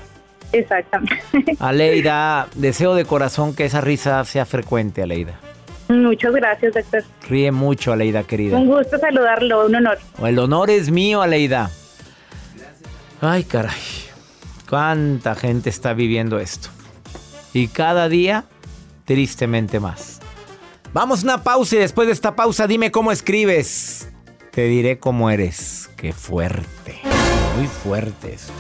Exactamente. 0.52 1.22
Aleida, 1.60 2.48
deseo 2.56 2.96
de 2.96 3.06
corazón 3.06 3.54
que 3.54 3.64
esa 3.64 3.80
risa 3.80 4.26
sea 4.26 4.48
frecuente, 4.48 5.04
Aleida. 5.04 5.40
Muchas 5.90 6.34
gracias, 6.34 6.74
doctor. 6.74 7.04
Ríe 7.30 7.52
mucho, 7.52 7.94
Aleida, 7.94 8.24
querida. 8.24 8.58
Un 8.58 8.66
gusto 8.66 8.98
saludarlo, 8.98 9.68
un 9.68 9.76
honor. 9.76 10.00
El 10.26 10.40
honor 10.40 10.72
es 10.72 10.90
mío, 10.90 11.22
Aleida. 11.22 11.70
Ay, 13.22 13.44
caray. 13.44 13.78
Cuánta 14.68 15.36
gente 15.36 15.70
está 15.70 15.94
viviendo 15.94 16.40
esto. 16.40 16.70
Y 17.54 17.68
cada 17.68 18.10
día, 18.10 18.46
tristemente 19.06 19.80
más. 19.80 20.20
Vamos 20.94 21.22
a 21.22 21.26
una 21.26 21.44
pausa 21.44 21.76
y 21.76 21.78
después 21.78 22.08
de 22.08 22.14
esta 22.14 22.36
pausa 22.36 22.66
dime 22.66 22.90
cómo 22.90 23.12
escribes. 23.12 24.10
Te 24.58 24.66
diré 24.66 24.98
cómo 24.98 25.30
eres. 25.30 25.88
Qué 25.98 26.14
fuerte. 26.14 27.00
Muy 27.56 27.68
fuerte 27.68 28.34
esto. 28.34 28.52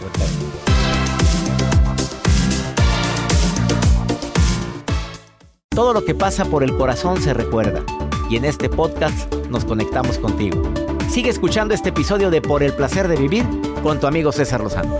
Todo 5.70 5.94
lo 5.94 6.06
que 6.06 6.14
pasa 6.14 6.46
por 6.46 6.64
el 6.64 6.78
corazón 6.78 7.20
se 7.20 7.34
recuerda. 7.34 7.84
Y 8.30 8.36
en 8.36 8.46
este 8.46 8.70
podcast 8.70 9.34
nos 9.50 9.66
conectamos 9.66 10.20
contigo. 10.20 10.62
Sigue 11.10 11.32
escuchando 11.32 11.74
este 11.74 11.90
episodio 11.90 12.30
de 12.30 12.44
Por 12.44 12.62
el 12.62 12.74
placer 12.74 13.08
de 13.08 13.16
vivir 13.16 13.44
con 13.82 14.00
tu 14.00 14.06
amigo 14.06 14.32
César 14.32 14.62
Lozano. 14.62 15.00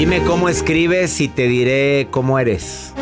Dime 0.00 0.22
cómo 0.22 0.48
escribes 0.48 1.20
y 1.20 1.28
te 1.28 1.46
diré 1.46 2.08
cómo 2.10 2.38
eres. 2.38 2.94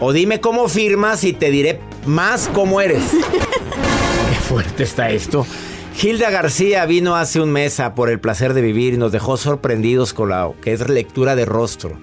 O 0.00 0.12
dime 0.12 0.40
cómo 0.40 0.66
firmas 0.66 1.22
y 1.22 1.32
te 1.32 1.52
diré 1.52 1.78
más 2.06 2.50
cómo 2.52 2.80
eres. 2.80 3.04
Qué 3.12 4.34
fuerte 4.40 4.82
está 4.82 5.10
esto. 5.10 5.46
Hilda 6.02 6.30
García 6.30 6.84
vino 6.86 7.14
hace 7.14 7.40
un 7.40 7.52
mes 7.52 7.78
a 7.78 7.94
Por 7.94 8.10
el 8.10 8.18
placer 8.18 8.52
de 8.52 8.62
vivir 8.62 8.94
y 8.94 8.96
nos 8.96 9.12
dejó 9.12 9.36
sorprendidos 9.36 10.12
con 10.12 10.30
la 10.30 10.50
que 10.60 10.72
es 10.72 10.88
lectura 10.88 11.36
de 11.36 11.44
rostro. 11.44 11.96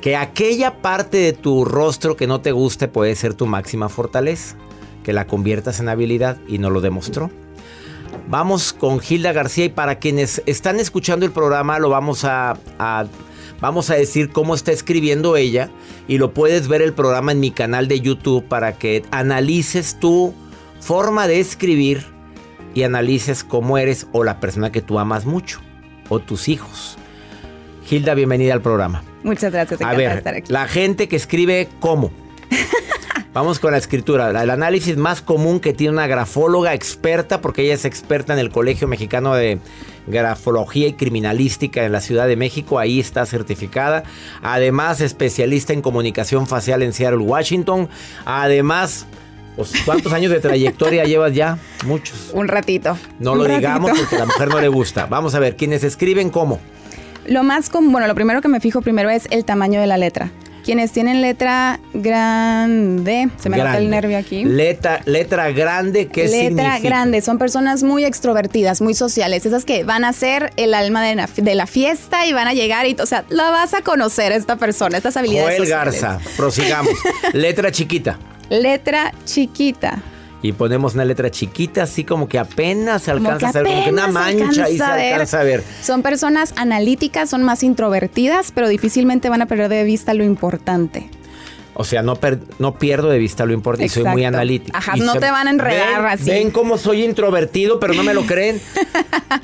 Que 0.00 0.16
aquella 0.16 0.80
parte 0.80 1.18
de 1.18 1.34
tu 1.34 1.66
rostro 1.66 2.16
que 2.16 2.26
no 2.26 2.40
te 2.40 2.52
guste 2.52 2.88
puede 2.88 3.14
ser 3.14 3.34
tu 3.34 3.44
máxima 3.44 3.90
fortaleza. 3.90 4.56
Que 5.04 5.12
la 5.12 5.26
conviertas 5.26 5.80
en 5.80 5.90
habilidad 5.90 6.38
y 6.48 6.56
nos 6.56 6.72
lo 6.72 6.80
demostró. 6.80 7.30
Vamos 8.28 8.74
con 8.74 9.00
Hilda 9.06 9.32
García 9.32 9.64
y 9.64 9.68
para 9.70 9.98
quienes 9.98 10.42
están 10.44 10.80
escuchando 10.80 11.24
el 11.24 11.32
programa 11.32 11.78
lo 11.78 11.88
vamos 11.88 12.24
a, 12.24 12.58
a, 12.78 13.06
vamos 13.58 13.88
a 13.88 13.94
decir 13.94 14.28
cómo 14.28 14.54
está 14.54 14.70
escribiendo 14.70 15.34
ella 15.38 15.70
y 16.08 16.18
lo 16.18 16.34
puedes 16.34 16.68
ver 16.68 16.82
el 16.82 16.92
programa 16.92 17.32
en 17.32 17.40
mi 17.40 17.50
canal 17.50 17.88
de 17.88 18.00
YouTube 18.00 18.44
para 18.44 18.72
que 18.76 19.02
analices 19.12 19.98
tu 19.98 20.34
forma 20.78 21.26
de 21.26 21.40
escribir 21.40 22.04
y 22.74 22.82
analices 22.82 23.44
cómo 23.44 23.78
eres 23.78 24.06
o 24.12 24.24
la 24.24 24.40
persona 24.40 24.70
que 24.70 24.82
tú 24.82 24.98
amas 24.98 25.24
mucho 25.24 25.62
o 26.10 26.18
tus 26.18 26.50
hijos. 26.50 26.98
Hilda, 27.90 28.12
bienvenida 28.12 28.52
al 28.52 28.60
programa. 28.60 29.02
Muchas 29.22 29.52
gracias. 29.52 29.80
A 29.80 29.94
ver, 29.94 30.18
estar 30.18 30.34
aquí. 30.34 30.52
la 30.52 30.68
gente 30.68 31.08
que 31.08 31.16
escribe 31.16 31.66
cómo. 31.80 32.10
Vamos 33.38 33.60
con 33.60 33.70
la 33.70 33.78
escritura. 33.78 34.30
El 34.30 34.50
análisis 34.50 34.96
más 34.96 35.22
común 35.22 35.60
que 35.60 35.72
tiene 35.72 35.92
una 35.92 36.08
grafóloga 36.08 36.74
experta, 36.74 37.40
porque 37.40 37.62
ella 37.62 37.74
es 37.74 37.84
experta 37.84 38.32
en 38.32 38.40
el 38.40 38.50
Colegio 38.50 38.88
Mexicano 38.88 39.32
de 39.32 39.60
Grafología 40.08 40.88
y 40.88 40.94
Criminalística 40.94 41.84
en 41.84 41.92
la 41.92 42.00
Ciudad 42.00 42.26
de 42.26 42.34
México. 42.34 42.80
Ahí 42.80 42.98
está 42.98 43.24
certificada. 43.26 44.02
Además, 44.42 45.00
especialista 45.00 45.72
en 45.72 45.82
comunicación 45.82 46.48
facial 46.48 46.82
en 46.82 46.92
Seattle, 46.92 47.18
Washington. 47.20 47.88
Además, 48.24 49.06
pues, 49.54 49.72
¿cuántos 49.84 50.12
años 50.12 50.32
de 50.32 50.40
trayectoria 50.40 51.04
llevas 51.06 51.32
ya? 51.32 51.58
Muchos. 51.86 52.30
Un 52.32 52.48
ratito. 52.48 52.98
No 53.20 53.34
Un 53.34 53.38
lo 53.38 53.44
ratito. 53.44 53.60
digamos 53.60 53.92
porque 54.00 54.16
a 54.16 54.18
la 54.18 54.26
mujer 54.26 54.48
no 54.48 54.60
le 54.60 54.66
gusta. 54.66 55.06
Vamos 55.06 55.36
a 55.36 55.38
ver, 55.38 55.54
quienes 55.54 55.84
escriben 55.84 56.30
cómo. 56.30 56.58
Lo 57.24 57.44
más 57.44 57.70
común, 57.70 57.92
bueno, 57.92 58.08
lo 58.08 58.16
primero 58.16 58.40
que 58.42 58.48
me 58.48 58.58
fijo 58.58 58.82
primero 58.82 59.10
es 59.10 59.28
el 59.30 59.44
tamaño 59.44 59.80
de 59.80 59.86
la 59.86 59.96
letra. 59.96 60.32
Quienes 60.68 60.92
tienen 60.92 61.22
letra 61.22 61.80
grande, 61.94 63.30
se 63.38 63.48
me 63.48 63.56
nota 63.56 63.70
Grande. 63.70 63.84
el 63.86 63.90
nervio 63.90 64.18
aquí. 64.18 64.44
Letra, 64.44 65.00
letra 65.06 65.50
grande, 65.50 66.08
¿qué 66.08 66.24
letra 66.24 66.42
significa? 66.42 66.78
grande, 66.80 67.22
son 67.22 67.38
personas 67.38 67.82
muy 67.82 68.04
extrovertidas, 68.04 68.82
muy 68.82 68.92
sociales, 68.92 69.46
esas 69.46 69.64
que 69.64 69.84
van 69.84 70.04
a 70.04 70.12
ser 70.12 70.52
el 70.56 70.74
alma 70.74 71.02
de 71.02 71.14
la, 71.14 71.26
de 71.34 71.54
la 71.54 71.66
fiesta 71.66 72.26
y 72.26 72.34
van 72.34 72.48
a 72.48 72.52
llegar 72.52 72.86
y, 72.86 72.94
o 73.00 73.06
sea, 73.06 73.24
la 73.30 73.48
vas 73.48 73.72
a 73.72 73.80
conocer 73.80 74.30
esta 74.30 74.56
persona, 74.56 74.98
estas 74.98 75.16
habilidades 75.16 75.56
Joel 75.56 75.68
sociales. 75.68 76.02
Garza, 76.02 76.20
prosigamos. 76.36 76.92
letra 77.32 77.72
chiquita. 77.72 78.18
Letra 78.50 79.14
chiquita. 79.24 80.02
Y 80.40 80.52
ponemos 80.52 80.94
una 80.94 81.04
letra 81.04 81.30
chiquita, 81.30 81.82
así 81.82 82.04
como 82.04 82.28
que 82.28 82.38
apenas 82.38 83.02
se 83.02 83.10
alcanza 83.10 83.48
a 83.48 83.62
ver, 83.62 83.64
como 83.72 83.84
que 83.84 83.90
una 83.90 84.06
mancha 84.06 84.64
ahí 84.64 84.76
se 84.78 84.84
alcanza 84.84 85.40
a 85.40 85.44
ver. 85.44 85.64
Son 85.82 86.02
personas 86.02 86.52
analíticas, 86.56 87.28
son 87.30 87.42
más 87.42 87.64
introvertidas, 87.64 88.52
pero 88.54 88.68
difícilmente 88.68 89.28
van 89.28 89.42
a 89.42 89.46
perder 89.46 89.68
de 89.68 89.82
vista 89.82 90.14
lo 90.14 90.22
importante. 90.22 91.10
O 91.74 91.84
sea, 91.84 92.02
no, 92.02 92.16
per- 92.16 92.40
no 92.58 92.76
pierdo 92.76 93.08
de 93.08 93.18
vista 93.18 93.46
lo 93.46 93.52
importante 93.52 93.86
y 93.86 93.88
soy 93.88 94.04
muy 94.04 94.24
analítico. 94.24 94.76
Ajá, 94.76 94.96
Y 94.96 95.00
no 95.00 95.14
te 95.14 95.30
van 95.30 95.46
a 95.46 95.50
enredar 95.50 96.02
¿Ven? 96.02 96.10
así. 96.12 96.30
Ven 96.30 96.50
cómo 96.50 96.76
soy 96.78 97.04
introvertido, 97.04 97.78
pero 97.78 97.94
no 97.94 98.02
me 98.02 98.14
lo 98.14 98.22
creen. 98.26 98.60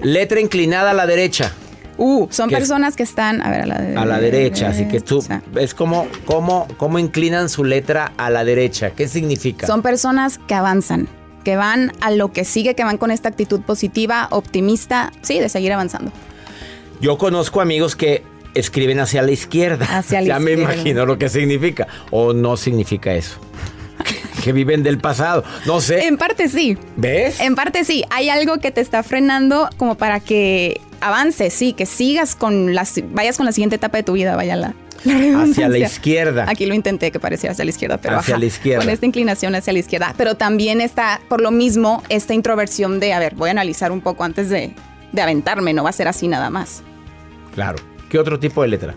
letra 0.03 0.41
inclinada 0.41 0.91
a 0.91 0.95
la 0.95 1.07
derecha. 1.07 1.53
Uh, 1.97 2.27
son 2.31 2.51
es- 2.51 2.57
personas 2.59 2.97
que 2.97 3.03
están, 3.03 3.41
a 3.43 3.51
ver, 3.51 3.63
a 3.63 3.67
la, 3.67 3.79
de- 3.81 3.97
A 3.97 4.05
la 4.05 4.21
derecha, 4.21 4.69
así 4.69 4.87
que 4.89 5.01
tú 5.01 5.25
ves 5.53 5.75
cómo, 5.75 6.07
cómo, 6.25 6.67
cómo 6.77 6.99
inclinan 6.99 7.49
su 7.49 7.65
letra 7.65 8.13
a 8.17 8.31
la 8.31 8.45
derecha. 8.45 8.91
¿Qué 8.91 9.07
significa? 9.09 9.67
Son 9.67 9.83
personas 9.83 10.39
que 10.39 10.55
avanzan, 10.55 11.09
que 11.45 11.57
van 11.57 11.93
a 12.01 12.11
lo 12.11 12.33
que 12.33 12.45
sigue, 12.45 12.75
que 12.75 12.85
van 12.85 12.99
con 12.99 13.11
esta 13.11 13.29
actitud 13.29 13.61
positiva, 13.61 14.29
optimista, 14.31 15.13
sí, 15.23 15.39
de 15.39 15.49
seguir 15.49 15.73
avanzando. 15.73 16.11
Yo 17.01 17.19
conozco 17.19 17.61
amigos 17.61 17.97
que 17.97 18.23
escriben 18.55 19.01
hacia 19.01 19.21
la 19.23 19.31
izquierda. 19.33 19.87
Hacia 19.99 20.21
la 20.23 20.27
ya 20.27 20.39
me 20.41 20.53
imagino 20.53 21.07
lo 21.07 21.19
que 21.19 21.29
significa. 21.29 21.87
O 22.11 22.33
no 22.33 22.57
significa 22.57 23.13
eso. 23.15 23.39
que 24.45 24.53
viven 24.53 24.83
del 24.83 24.99
pasado. 24.99 25.45
No 25.67 25.81
sé. 25.81 26.07
En 26.07 26.17
parte 26.19 26.49
sí. 26.49 26.77
¿Ves? 26.97 27.41
En 27.41 27.55
parte 27.55 27.85
sí. 27.85 28.05
Hay 28.11 28.29
algo 28.29 28.59
que 28.59 28.71
te 28.71 28.81
está 28.81 29.03
frenando 29.03 29.69
como 29.77 29.97
para 29.97 30.21
que 30.21 30.81
avances, 31.05 31.53
sí, 31.53 31.73
que 31.73 31.87
sigas 31.87 32.35
con 32.35 32.75
las, 32.75 33.01
vayas 33.13 33.37
con 33.37 33.47
la 33.47 33.53
siguiente 33.53 33.77
etapa 33.77 33.99
de 33.99 34.03
tu 34.03 34.13
vida, 34.13 34.37
vaya 34.37 34.57
la. 34.57 34.75
la 35.05 35.43
Hacia 35.43 35.69
la 35.69 35.79
izquierda. 35.79 36.47
Aquí 36.49 36.67
lo 36.67 36.75
intenté 36.75 37.11
que 37.11 37.21
pareciera 37.21 37.53
hacia 37.53 37.65
la 37.65 37.71
izquierda, 37.71 37.99
pero 37.99 38.19
Hacia 38.19 38.35
ajá, 38.35 38.41
la 38.41 38.47
izquierda. 38.47 38.85
con 38.85 38.91
esta 38.93 39.07
inclinación 39.07 39.55
hacia 39.55 39.73
la 39.73 39.79
izquierda. 39.79 40.15
Pero 40.17 40.37
también 40.37 40.81
está, 40.81 41.21
por 41.29 41.41
lo 41.41 41.51
mismo, 41.51 42.03
esta 42.09 42.35
introversión 42.35 43.01
de, 43.01 43.13
a 43.13 43.19
ver, 43.19 43.35
voy 43.35 43.49
a 43.49 43.53
analizar 43.53 43.93
un 43.93 44.01
poco 44.01 44.25
antes 44.25 44.49
de, 44.49 44.75
de 45.13 45.23
aventarme, 45.23 45.73
no 45.73 45.85
va 45.85 45.91
a 45.91 45.93
ser 45.93 46.09
así 46.09 46.27
nada 46.29 46.51
más. 46.51 46.83
Claro. 47.55 47.77
¿Qué 48.09 48.19
otro 48.19 48.39
tipo 48.39 48.63
de 48.63 48.69
letra? 48.69 48.95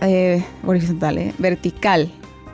Eh, 0.00 0.42
horizontal, 0.66 1.18
¿eh? 1.18 1.34
Vertical. 1.38 2.10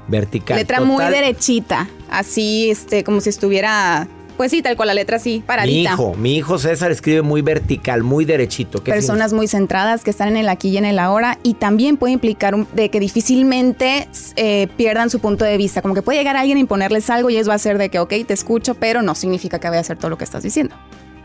Vertical. 0.07 0.57
letra 0.57 0.81
muy 0.81 1.05
derechita, 1.05 1.87
así, 2.11 2.71
este, 2.71 3.05
como 3.05 3.21
si 3.21 3.29
estuviera, 3.29 4.09
pues 4.39 4.51
sí, 4.51 4.63
tal 4.63 4.77
cual 4.77 4.87
la 4.87 4.95
letra 4.95 5.17
así, 5.19 5.35
Mi 5.35 5.41
paradita. 5.41 5.93
hijo, 5.93 6.15
mi 6.15 6.37
hijo 6.37 6.59
César 6.59 6.91
escribe 6.91 7.21
muy 7.21 7.43
vertical, 7.43 8.03
muy 8.03 8.25
derechito. 8.25 8.83
¿Qué 8.83 8.91
Personas 8.93 9.35
muy 9.35 9.47
centradas 9.49 10.03
que 10.03 10.09
están 10.11 10.29
en 10.29 10.39
el 10.39 10.49
aquí 10.49 10.71
y 10.71 10.79
en 10.79 10.87
el 10.87 10.99
ahora 10.99 11.39
y 11.43 11.55
también 11.55 11.99
puede 11.99 12.15
implicar 12.15 12.55
un- 12.55 12.67
de 12.73 12.89
que 12.89 13.01
difícilmente 13.01 14.09
eh, 14.37 14.69
pierdan 14.79 15.11
su 15.11 15.19
punto 15.21 15.45
de 15.45 15.57
vista, 15.59 15.83
como 15.83 15.93
que 15.95 16.01
puede 16.03 16.19
llegar 16.19 16.37
alguien 16.37 16.57
a 16.57 16.61
imponerles 16.61 17.11
algo 17.11 17.29
y 17.29 17.37
eso 17.37 17.51
va 17.51 17.55
a 17.57 17.59
ser 17.59 17.77
de 17.77 17.91
que, 17.91 17.99
ok, 17.99 18.15
te 18.27 18.33
escucho, 18.33 18.75
pero 18.75 19.03
no 19.03 19.15
significa 19.15 19.59
que 19.59 19.69
voy 19.69 19.77
a 19.77 19.81
hacer 19.81 19.99
todo 19.99 20.09
lo 20.09 20.17
que 20.17 20.25
estás 20.25 20.43
diciendo. 20.43 20.75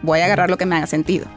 Voy 0.01 0.19
a 0.19 0.25
agarrar 0.25 0.49
lo 0.49 0.57
que 0.57 0.65
me 0.65 0.75
haga 0.75 0.87
sentido. 0.87 1.27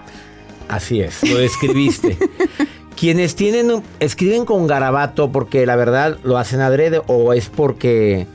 Así 0.68 1.00
es, 1.00 1.23
lo 1.28 1.38
describiste. 1.38 2.16
Quienes 2.99 3.37
tienen 3.37 3.83
escriben 4.00 4.47
con 4.47 4.66
garabato 4.66 5.30
porque 5.30 5.66
la 5.66 5.76
verdad 5.76 6.16
lo 6.25 6.38
hacen 6.38 6.61
adrede 6.62 7.02
o 7.06 7.35
es 7.35 7.49
porque 7.50 8.26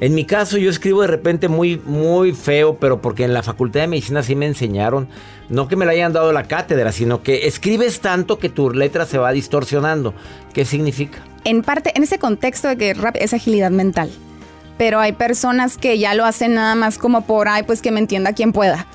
en 0.00 0.14
mi 0.14 0.24
caso 0.24 0.58
yo 0.58 0.70
escribo 0.70 1.02
de 1.02 1.08
repente 1.08 1.48
muy 1.48 1.80
muy 1.84 2.32
feo, 2.32 2.76
pero 2.78 3.00
porque 3.00 3.24
en 3.24 3.32
la 3.34 3.42
Facultad 3.42 3.80
de 3.80 3.86
Medicina 3.86 4.22
sí 4.22 4.34
me 4.34 4.46
enseñaron, 4.46 5.08
no 5.48 5.68
que 5.68 5.76
me 5.76 5.84
lo 5.84 5.90
hayan 5.92 6.12
dado 6.12 6.32
la 6.32 6.44
cátedra, 6.44 6.92
sino 6.92 7.22
que 7.22 7.46
escribes 7.46 8.00
tanto 8.00 8.38
que 8.38 8.48
tu 8.48 8.70
letra 8.70 9.06
se 9.06 9.18
va 9.18 9.32
distorsionando. 9.32 10.14
¿Qué 10.52 10.64
significa? 10.64 11.18
En 11.44 11.62
parte, 11.62 11.92
en 11.94 12.02
ese 12.02 12.18
contexto 12.18 12.68
de 12.68 12.76
que 12.76 12.94
rap 12.94 13.16
es 13.18 13.34
agilidad 13.34 13.70
mental, 13.70 14.10
pero 14.78 14.98
hay 14.98 15.12
personas 15.12 15.76
que 15.78 15.98
ya 15.98 16.14
lo 16.14 16.24
hacen 16.24 16.54
nada 16.54 16.74
más 16.74 16.98
como 16.98 17.26
por, 17.26 17.48
ay, 17.48 17.62
pues 17.62 17.80
que 17.82 17.90
me 17.90 18.00
entienda 18.00 18.32
quien 18.32 18.52
pueda. 18.52 18.86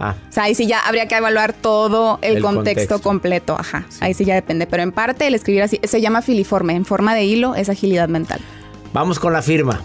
Ah, 0.00 0.14
O 0.28 0.32
sea, 0.32 0.44
ahí 0.44 0.54
sí 0.56 0.66
ya 0.66 0.80
habría 0.80 1.06
que 1.06 1.14
evaluar 1.14 1.52
todo 1.52 2.18
el, 2.20 2.36
El 2.38 2.42
contexto, 2.42 2.64
contexto. 2.96 2.98
completo, 3.02 3.56
ajá. 3.58 3.86
Ahí 4.00 4.12
sí 4.12 4.24
ya 4.24 4.34
depende, 4.34 4.66
pero 4.66 4.82
en 4.82 4.90
parte 4.92 5.26
el 5.26 5.34
escribir 5.34 5.62
así 5.62 5.80
se 5.84 6.00
llama 6.00 6.20
filiforme, 6.20 6.74
en 6.74 6.84
forma 6.84 7.14
de 7.14 7.24
hilo 7.24 7.54
es 7.54 7.68
agilidad 7.68 8.08
mental. 8.08 8.40
Vamos 8.92 9.18
con 9.18 9.32
la 9.32 9.40
firma. 9.40 9.80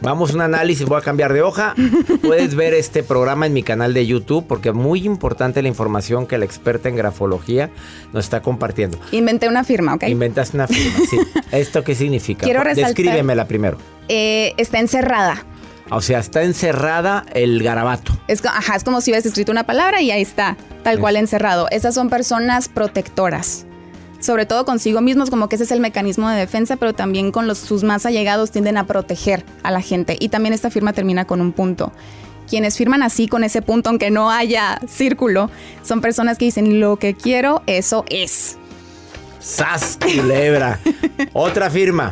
Vamos 0.00 0.30
a 0.30 0.34
un 0.34 0.40
análisis, 0.42 0.86
voy 0.86 0.98
a 0.98 1.02
cambiar 1.02 1.32
de 1.32 1.42
hoja. 1.42 1.74
Puedes 2.22 2.54
ver 2.54 2.72
este 2.74 3.02
programa 3.02 3.46
en 3.46 3.52
mi 3.52 3.62
canal 3.62 3.94
de 3.94 4.06
YouTube 4.06 4.46
porque 4.46 4.68
es 4.68 4.74
muy 4.74 5.04
importante 5.04 5.60
la 5.62 5.68
información 5.68 6.26
que 6.26 6.38
la 6.38 6.44
experta 6.44 6.88
en 6.88 6.96
grafología 6.96 7.70
nos 8.12 8.24
está 8.24 8.40
compartiendo. 8.42 8.98
Inventé 9.12 9.48
una 9.48 9.64
firma, 9.64 9.94
¿ok? 9.94 10.04
Inventaste 10.08 10.56
una 10.56 10.68
firma, 10.68 10.98
sí. 11.10 11.18
¿Esto 11.52 11.82
qué 11.82 11.94
significa? 11.94 12.44
Quiero 12.44 12.60
resaltar- 12.62 12.86
Descríbemela 12.94 13.46
primero. 13.48 13.78
Eh, 14.08 14.54
está 14.56 14.78
encerrada. 14.78 15.44
O 15.90 16.00
sea, 16.02 16.18
está 16.18 16.42
encerrada 16.42 17.24
el 17.32 17.62
garabato. 17.62 18.12
Es, 18.28 18.44
ajá, 18.44 18.76
es 18.76 18.84
como 18.84 19.00
si 19.00 19.10
hubieras 19.10 19.24
escrito 19.26 19.50
una 19.52 19.64
palabra 19.64 20.02
y 20.02 20.10
ahí 20.10 20.20
está, 20.20 20.56
tal 20.82 20.98
cual 20.98 21.16
encerrado. 21.16 21.66
Esas 21.70 21.94
son 21.94 22.10
personas 22.10 22.68
protectoras. 22.68 23.64
Sobre 24.28 24.44
todo 24.44 24.66
consigo 24.66 25.00
mismos, 25.00 25.30
como 25.30 25.48
que 25.48 25.54
ese 25.56 25.64
es 25.64 25.72
el 25.72 25.80
mecanismo 25.80 26.28
de 26.28 26.36
defensa, 26.36 26.76
pero 26.76 26.92
también 26.92 27.32
con 27.32 27.46
los, 27.46 27.56
sus 27.56 27.82
más 27.82 28.04
allegados 28.04 28.50
tienden 28.50 28.76
a 28.76 28.84
proteger 28.86 29.42
a 29.62 29.70
la 29.70 29.80
gente. 29.80 30.18
Y 30.20 30.28
también 30.28 30.52
esta 30.52 30.68
firma 30.68 30.92
termina 30.92 31.24
con 31.24 31.40
un 31.40 31.52
punto. 31.52 31.92
Quienes 32.46 32.76
firman 32.76 33.02
así 33.02 33.26
con 33.26 33.42
ese 33.42 33.62
punto, 33.62 33.88
aunque 33.88 34.10
no 34.10 34.30
haya 34.30 34.80
círculo, 34.86 35.50
son 35.82 36.02
personas 36.02 36.36
que 36.36 36.44
dicen 36.44 36.78
lo 36.78 36.98
que 36.98 37.14
quiero, 37.14 37.62
eso 37.66 38.04
es. 38.10 38.58
¡Sas, 39.40 39.98
culebra! 39.98 40.78
Otra 41.32 41.70
firma. 41.70 42.10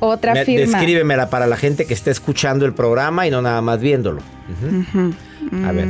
Otra 0.00 0.34
Me- 0.34 0.44
firma. 0.44 0.78
Descríbemela 0.78 1.30
para 1.30 1.46
la 1.46 1.56
gente 1.56 1.86
que 1.86 1.94
esté 1.94 2.10
escuchando 2.10 2.66
el 2.66 2.74
programa 2.74 3.24
y 3.24 3.30
no 3.30 3.40
nada 3.40 3.62
más 3.62 3.78
viéndolo. 3.78 4.20
A 5.64 5.70
ver. 5.70 5.86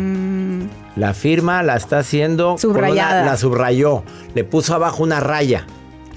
La 0.96 1.14
firma 1.14 1.62
la 1.62 1.76
está 1.76 1.98
haciendo. 1.98 2.56
Subrayada. 2.58 3.22
una- 3.22 3.32
la 3.32 3.36
subrayó. 3.36 4.02
Le 4.34 4.44
puso 4.44 4.74
abajo 4.74 5.02
una 5.02 5.20
raya. 5.20 5.66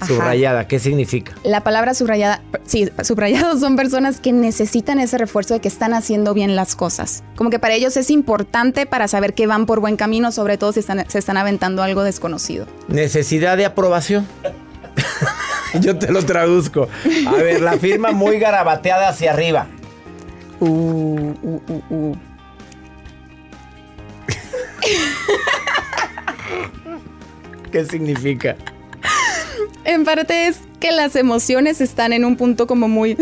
Ajá. 0.00 0.06
Subrayada. 0.14 0.66
¿Qué 0.66 0.78
significa? 0.78 1.34
La 1.44 1.62
palabra 1.62 1.92
subrayada, 1.92 2.40
sí, 2.64 2.88
subrayados 3.04 3.60
son 3.60 3.76
personas 3.76 4.18
que 4.18 4.32
necesitan 4.32 4.98
ese 4.98 5.18
refuerzo 5.18 5.52
de 5.52 5.60
que 5.60 5.68
están 5.68 5.92
haciendo 5.92 6.32
bien 6.32 6.56
las 6.56 6.74
cosas. 6.74 7.22
Como 7.36 7.50
que 7.50 7.58
para 7.58 7.74
ellos 7.74 7.98
es 7.98 8.08
importante 8.10 8.86
para 8.86 9.08
saber 9.08 9.34
que 9.34 9.46
van 9.46 9.66
por 9.66 9.80
buen 9.80 9.96
camino, 9.96 10.32
sobre 10.32 10.56
todo 10.56 10.72
si 10.72 10.80
están, 10.80 11.04
se 11.08 11.18
están 11.18 11.36
aventando 11.36 11.82
algo 11.82 12.02
desconocido. 12.02 12.66
Necesidad 12.88 13.58
de 13.58 13.66
aprobación. 13.66 14.26
Yo 15.80 15.98
te 15.98 16.10
lo 16.10 16.24
traduzco. 16.24 16.88
A 17.28 17.32
ver, 17.32 17.60
la 17.60 17.72
firma 17.72 18.10
muy 18.12 18.38
garabateada 18.38 19.08
hacia 19.08 19.32
arriba. 19.32 19.66
Uh, 20.60 20.66
uh, 21.42 21.60
uh, 21.90 22.16
¿Qué 27.70 27.84
significa? 27.84 28.56
En 29.84 30.04
parte 30.04 30.46
es 30.46 30.58
que 30.78 30.92
las 30.92 31.16
emociones 31.16 31.80
están 31.80 32.12
en 32.12 32.24
un 32.24 32.36
punto 32.36 32.66
como 32.66 32.88
muy... 32.88 33.16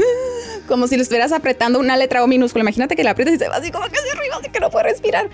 Como 0.66 0.86
si 0.86 0.96
lo 0.96 1.02
estuvieras 1.02 1.32
apretando 1.32 1.78
una 1.78 1.96
letra 1.96 2.22
O 2.22 2.26
minúscula. 2.26 2.62
Imagínate 2.62 2.94
que 2.94 3.02
la 3.02 3.12
aprietas 3.12 3.34
y 3.34 3.38
se 3.38 3.48
va 3.48 3.56
así 3.56 3.70
como 3.70 3.86
que 3.88 3.96
hacia 3.98 4.12
arriba, 4.12 4.36
así 4.38 4.50
que 4.50 4.60
no 4.60 4.70
puede 4.70 4.90
respirar. 4.90 5.28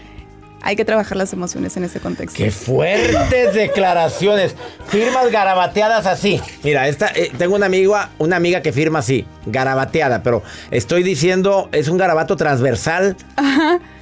Hay 0.62 0.76
que 0.76 0.84
trabajar 0.84 1.18
las 1.18 1.32
emociones 1.32 1.76
en 1.76 1.84
ese 1.84 2.00
contexto. 2.00 2.38
¡Qué 2.38 2.50
fuertes 2.50 3.52
declaraciones! 3.52 4.54
Firmas 4.88 5.30
garabateadas 5.30 6.06
así. 6.06 6.40
Mira, 6.62 6.88
esta, 6.88 7.08
eh, 7.08 7.30
tengo 7.36 7.54
una 7.56 7.66
amiga, 7.66 8.10
una 8.18 8.36
amiga 8.36 8.62
que 8.62 8.72
firma 8.72 9.00
así, 9.00 9.26
garabateada, 9.44 10.22
pero 10.22 10.42
estoy 10.70 11.02
diciendo, 11.02 11.68
es 11.72 11.88
un 11.88 11.98
garabato 11.98 12.36
transversal. 12.36 13.16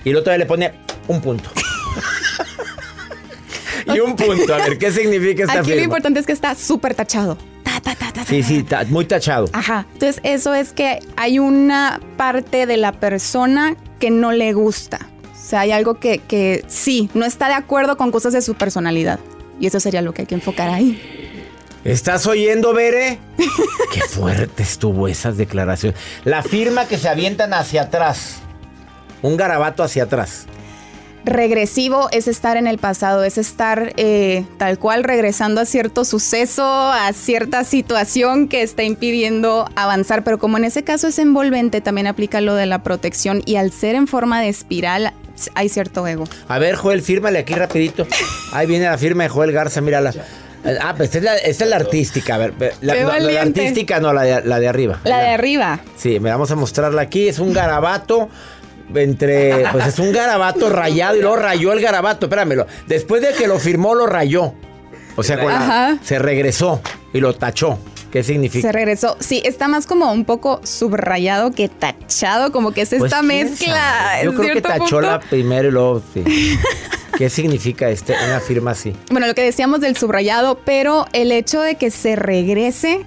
Y 0.04 0.10
el 0.10 0.16
otro 0.16 0.36
le 0.36 0.46
pone 0.46 0.72
un 1.08 1.20
punto. 1.20 1.50
y 3.86 4.00
un 4.00 4.16
punto. 4.16 4.54
A 4.54 4.58
ver, 4.58 4.78
¿qué 4.78 4.90
significa 4.92 5.44
esta 5.44 5.60
Aquí 5.60 5.74
lo 5.74 5.82
importante 5.82 6.20
es 6.20 6.26
que 6.26 6.32
está 6.32 6.54
súper 6.54 6.94
tachado. 6.94 7.36
Sí, 8.26 8.42
sí, 8.42 8.62
ta- 8.62 8.84
muy 8.84 9.04
tachado. 9.04 9.48
Ajá. 9.52 9.86
Entonces, 9.94 10.20
eso 10.24 10.54
es 10.54 10.72
que 10.72 11.00
hay 11.16 11.38
una 11.38 12.00
parte 12.16 12.66
de 12.66 12.76
la 12.76 12.92
persona 12.92 13.76
que 13.98 14.10
no 14.10 14.32
le 14.32 14.52
gusta. 14.52 15.08
O 15.32 15.44
sea, 15.44 15.60
hay 15.60 15.72
algo 15.72 15.94
que, 15.98 16.18
que 16.18 16.64
sí, 16.68 17.10
no 17.14 17.24
está 17.24 17.48
de 17.48 17.54
acuerdo 17.54 17.96
con 17.96 18.10
cosas 18.10 18.32
de 18.32 18.42
su 18.42 18.54
personalidad. 18.54 19.18
Y 19.58 19.66
eso 19.66 19.80
sería 19.80 20.02
lo 20.02 20.14
que 20.14 20.22
hay 20.22 20.26
que 20.26 20.34
enfocar 20.34 20.68
ahí. 20.68 21.00
¿Estás 21.84 22.26
oyendo, 22.26 22.72
Bere? 22.72 23.18
Qué 23.92 24.00
fuerte 24.02 24.62
estuvo 24.62 25.08
esas 25.08 25.36
declaraciones. 25.36 25.98
La 26.24 26.42
firma 26.42 26.86
que 26.86 26.96
se 26.98 27.08
avientan 27.08 27.52
hacia 27.54 27.82
atrás. 27.82 28.36
Un 29.20 29.36
garabato 29.36 29.82
hacia 29.82 30.04
atrás. 30.04 30.46
Regresivo 31.24 32.08
es 32.10 32.26
estar 32.26 32.56
en 32.56 32.66
el 32.66 32.78
pasado, 32.78 33.22
es 33.22 33.38
estar 33.38 33.92
eh, 33.96 34.44
tal 34.58 34.78
cual 34.78 35.04
regresando 35.04 35.60
a 35.60 35.64
cierto 35.64 36.04
suceso, 36.04 36.64
a 36.64 37.12
cierta 37.12 37.62
situación 37.62 38.48
que 38.48 38.62
está 38.62 38.82
impidiendo 38.82 39.68
avanzar. 39.76 40.24
Pero 40.24 40.38
como 40.38 40.58
en 40.58 40.64
ese 40.64 40.82
caso 40.82 41.08
es 41.08 41.18
envolvente, 41.18 41.80
también 41.80 42.08
aplica 42.08 42.40
lo 42.40 42.54
de 42.56 42.66
la 42.66 42.82
protección 42.82 43.42
y 43.46 43.56
al 43.56 43.70
ser 43.70 43.94
en 43.94 44.08
forma 44.08 44.40
de 44.40 44.48
espiral 44.48 45.12
hay 45.54 45.68
cierto 45.68 46.06
ego. 46.06 46.24
A 46.48 46.58
ver, 46.58 46.74
Joel, 46.74 47.02
fírmale 47.02 47.38
aquí 47.38 47.54
rapidito. 47.54 48.06
Ahí 48.52 48.66
viene 48.66 48.86
la 48.86 48.98
firma 48.98 49.22
de 49.22 49.28
Joel 49.28 49.52
Garza, 49.52 49.80
mírala. 49.80 50.12
Ah, 50.80 50.94
pues 50.96 51.14
esta 51.14 51.18
es 51.18 51.24
la, 51.24 51.36
esta 51.36 51.64
es 51.64 51.70
la 51.70 51.76
artística. 51.76 52.34
A 52.34 52.38
ver, 52.38 52.54
la, 52.80 52.94
no, 52.94 53.18
la 53.18 53.42
artística 53.42 54.00
no, 54.00 54.12
la 54.12 54.22
de, 54.22 54.44
la 54.44 54.60
de 54.60 54.68
arriba. 54.68 55.00
La 55.04 55.20
de 55.20 55.28
arriba. 55.28 55.80
Sí, 55.96 56.20
me 56.20 56.30
vamos 56.30 56.50
a 56.50 56.56
mostrarla 56.56 57.02
aquí. 57.02 57.28
Es 57.28 57.38
un 57.38 57.52
garabato 57.52 58.28
entre. 58.94 59.64
Pues 59.72 59.86
es 59.86 59.98
un 59.98 60.12
garabato 60.12 60.68
rayado 60.70 61.16
y 61.16 61.20
luego 61.20 61.36
rayó 61.36 61.72
el 61.72 61.80
garabato. 61.80 62.26
Espéramelo. 62.26 62.66
Después 62.86 63.22
de 63.22 63.32
que 63.32 63.46
lo 63.46 63.58
firmó, 63.58 63.94
lo 63.94 64.06
rayó. 64.06 64.54
O 65.16 65.22
sea, 65.22 65.38
con 65.38 65.48
la- 65.52 65.56
Ajá. 65.60 65.98
se 66.02 66.18
regresó 66.18 66.80
y 67.12 67.20
lo 67.20 67.34
tachó. 67.34 67.78
¿Qué 68.10 68.22
significa? 68.22 68.68
Se 68.68 68.72
regresó. 68.72 69.16
Sí, 69.20 69.42
está 69.44 69.68
más 69.68 69.86
como 69.86 70.12
un 70.12 70.24
poco 70.26 70.60
subrayado 70.64 71.50
que 71.52 71.68
tachado, 71.70 72.52
como 72.52 72.72
que 72.72 72.82
es 72.82 72.90
Pues, 72.90 73.04
esta 73.04 73.20
¿quién 73.20 73.26
mezcla. 73.48 74.22
Yo 74.22 74.34
creo 74.34 74.54
que 74.54 74.60
tachó 74.60 74.78
punto. 74.78 75.00
la 75.00 75.18
primera 75.20 75.66
y 75.68 75.70
luego. 75.70 76.02
sí. 76.12 76.22
¿Qué 77.16 77.28
significa 77.28 77.90
este, 77.90 78.14
una 78.26 78.40
firma 78.40 78.70
así? 78.72 78.94
Bueno, 79.10 79.26
lo 79.26 79.34
que 79.34 79.42
decíamos 79.42 79.80
del 79.80 79.96
subrayado, 79.96 80.58
pero 80.64 81.06
el 81.12 81.30
hecho 81.30 81.60
de 81.60 81.74
que 81.76 81.90
se 81.90 82.16
regrese 82.16 83.04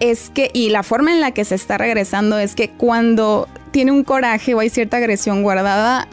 es 0.00 0.28
que, 0.30 0.50
y 0.52 0.70
la 0.70 0.82
forma 0.82 1.12
en 1.12 1.20
la 1.20 1.30
que 1.30 1.44
se 1.44 1.54
está 1.54 1.78
regresando 1.78 2.38
es 2.38 2.56
que 2.56 2.70
cuando 2.70 3.48
tiene 3.72 3.90
un 3.90 4.04
coraje 4.04 4.54
o 4.54 4.60
hay 4.60 4.70
cierta 4.70 4.98
agresión 4.98 5.42
guardada, 5.42 6.06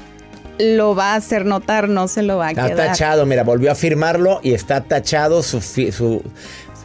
lo 0.57 0.95
va 0.95 1.13
a 1.13 1.15
hacer 1.15 1.45
notar, 1.45 1.87
no 1.89 2.07
se 2.07 2.23
lo 2.23 2.37
va 2.37 2.47
a 2.47 2.51
Está 2.51 2.67
quedar. 2.69 2.87
tachado, 2.87 3.25
mira, 3.25 3.43
volvió 3.43 3.71
a 3.71 3.75
firmarlo 3.75 4.39
y 4.43 4.53
está 4.53 4.81
tachado 4.83 5.43
su, 5.43 5.61
su 5.61 6.23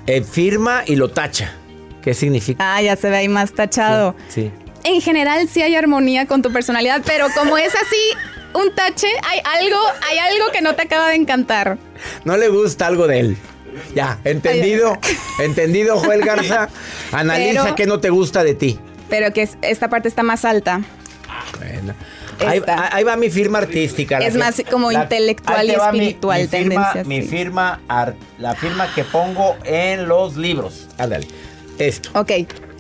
eh, 0.07 0.23
firma 0.23 0.83
y 0.87 0.97
lo 0.97 1.11
tacha. 1.11 1.55
¿Qué 2.03 2.13
significa? 2.15 2.77
Ah, 2.77 2.83
ya 2.83 2.97
se 2.97 3.09
ve 3.09 3.17
ahí 3.17 3.29
más 3.29 3.53
tachado. 3.53 4.15
Sí. 4.29 4.51
En 4.85 5.01
general 5.01 5.49
sí 5.49 5.63
hay 5.63 5.75
armonía 5.75 6.27
con 6.27 6.43
tu 6.43 6.53
personalidad, 6.53 7.01
pero 7.07 7.29
como 7.35 7.57
es 7.57 7.73
así, 7.75 8.19
un 8.53 8.75
tache, 8.75 9.09
hay 9.27 9.41
algo, 9.63 9.79
hay 10.11 10.19
algo 10.19 10.53
que 10.53 10.61
no 10.61 10.75
te 10.75 10.83
acaba 10.83 11.09
de 11.09 11.15
encantar. 11.15 11.79
No 12.27 12.37
le 12.37 12.49
gusta 12.49 12.87
algo 12.87 13.07
de 13.07 13.21
él. 13.21 13.37
Ya, 13.95 14.19
entendido. 14.25 14.99
entendido, 15.43 15.99
Joel 15.99 16.21
Garza. 16.25 16.69
Analiza 17.13 17.63
Pero- 17.65 17.75
qué 17.75 17.87
no 17.87 17.99
te 18.01 18.11
gusta 18.11 18.45
de 18.45 18.55
ti. 18.55 18.79
Pero 19.09 19.33
que 19.33 19.43
es- 19.43 19.59
esta 19.62 19.88
parte 19.88 20.09
está 20.09 20.23
más 20.23 20.45
alta. 20.45 20.81
Bueno. 21.59 21.95
Ahí, 22.93 23.05
va 23.05 23.17
mi 23.17 23.31
firma 23.31 23.59
artística. 23.59 24.19
Es 24.19 24.33
que- 24.33 24.38
más 24.38 24.61
como 24.71 24.90
la- 24.90 25.05
intelectual 25.05 25.69
y 25.71 25.75
va 25.77 25.93
mi- 25.93 25.99
espiritual, 25.99 26.40
mi, 26.43 26.49
firma, 26.49 26.93
tendencia 26.93 27.05
mi 27.05 27.23
firma, 27.23 27.81
ar- 27.88 28.17
la 28.38 28.55
firma 28.55 28.93
que 28.95 29.05
pongo 29.05 29.57
en 29.64 30.09
los 30.09 30.37
libros. 30.37 30.88
Ándale. 30.99 31.29
Esto. 31.79 32.11
Ok, 32.19 32.31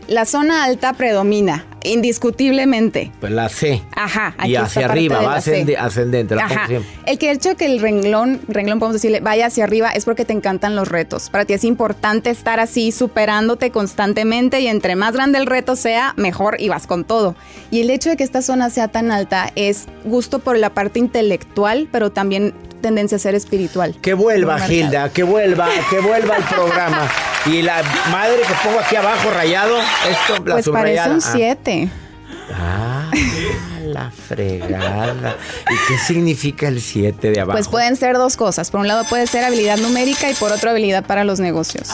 la 0.08 0.24
zona 0.24 0.64
alta 0.64 0.92
predomina, 0.92 1.64
indiscutiblemente. 1.82 3.10
Pues 3.20 3.32
la 3.32 3.48
C. 3.48 3.82
Ajá, 3.94 4.34
aquí 4.38 4.52
Y 4.52 4.56
hacia 4.56 4.86
arriba, 4.86 5.20
va 5.20 5.34
la 5.36 5.40
C. 5.40 5.52
ascende- 5.64 5.76
ascendente. 5.78 6.34
La 6.34 6.44
Ajá. 6.44 6.68
El 7.06 7.18
que 7.18 7.30
hecho 7.30 7.56
que 7.56 7.66
el 7.66 7.80
renglón, 7.80 8.40
renglón 8.48 8.78
podemos 8.78 8.94
decirle, 8.94 9.20
vaya 9.20 9.46
hacia 9.46 9.64
arriba 9.64 9.90
es 9.90 10.04
porque 10.04 10.24
te 10.24 10.32
encantan 10.32 10.76
los 10.76 10.88
retos. 10.88 11.30
Para 11.30 11.44
ti 11.44 11.52
es 11.54 11.64
importante 11.64 12.30
estar 12.30 12.60
así 12.60 12.92
superándote 12.92 13.70
constantemente 13.70 14.60
y 14.60 14.66
entre 14.68 14.96
más 14.96 15.12
grande 15.14 15.38
el 15.38 15.46
reto 15.46 15.76
sea, 15.76 16.14
mejor 16.16 16.56
y 16.60 16.68
vas 16.68 16.86
con 16.86 17.04
todo. 17.04 17.34
Y 17.70 17.80
el 17.80 17.90
hecho 17.90 18.10
de 18.10 18.16
que 18.16 18.24
esta 18.24 18.42
zona 18.42 18.70
sea 18.70 18.88
tan 18.88 19.10
alta 19.10 19.50
es 19.56 19.86
gusto 20.04 20.38
por 20.38 20.56
la 20.58 20.70
parte 20.70 20.98
intelectual, 20.98 21.88
pero 21.90 22.10
también 22.12 22.54
tendencia 22.80 23.16
a 23.16 23.18
ser 23.18 23.34
espiritual. 23.34 23.96
Que 24.02 24.14
vuelva. 24.14 24.58
Gilda, 24.60 25.08
que 25.10 25.22
vuelva, 25.22 25.68
que 25.90 26.00
vuelva 26.00 26.36
el 26.36 26.44
programa. 26.44 27.08
Y 27.46 27.62
la 27.62 27.82
madre 28.10 28.38
que 28.42 28.54
pongo 28.64 28.80
aquí 28.80 28.96
abajo 28.96 29.30
rayado, 29.30 29.76
esto, 30.10 30.44
la 30.44 30.54
Pues 30.54 30.68
parece 30.68 31.04
subrayada. 31.04 31.14
un 31.14 31.20
Ah. 31.22 31.30
7. 31.32 31.88
Ah, 32.52 33.10
la 33.86 34.10
fregada. 34.10 35.36
¿Y 35.70 35.74
qué 35.88 35.98
significa 35.98 36.68
el 36.68 36.80
7 36.80 37.30
de 37.30 37.40
abajo? 37.40 37.56
Pues 37.56 37.68
pueden 37.68 37.96
ser 37.96 38.16
dos 38.16 38.36
cosas. 38.36 38.70
Por 38.70 38.80
un 38.80 38.88
lado 38.88 39.04
puede 39.08 39.26
ser 39.26 39.44
habilidad 39.44 39.78
numérica 39.78 40.30
y 40.30 40.34
por 40.34 40.52
otro 40.52 40.70
habilidad 40.70 41.04
para 41.04 41.24
los 41.24 41.40
negocios. 41.40 41.88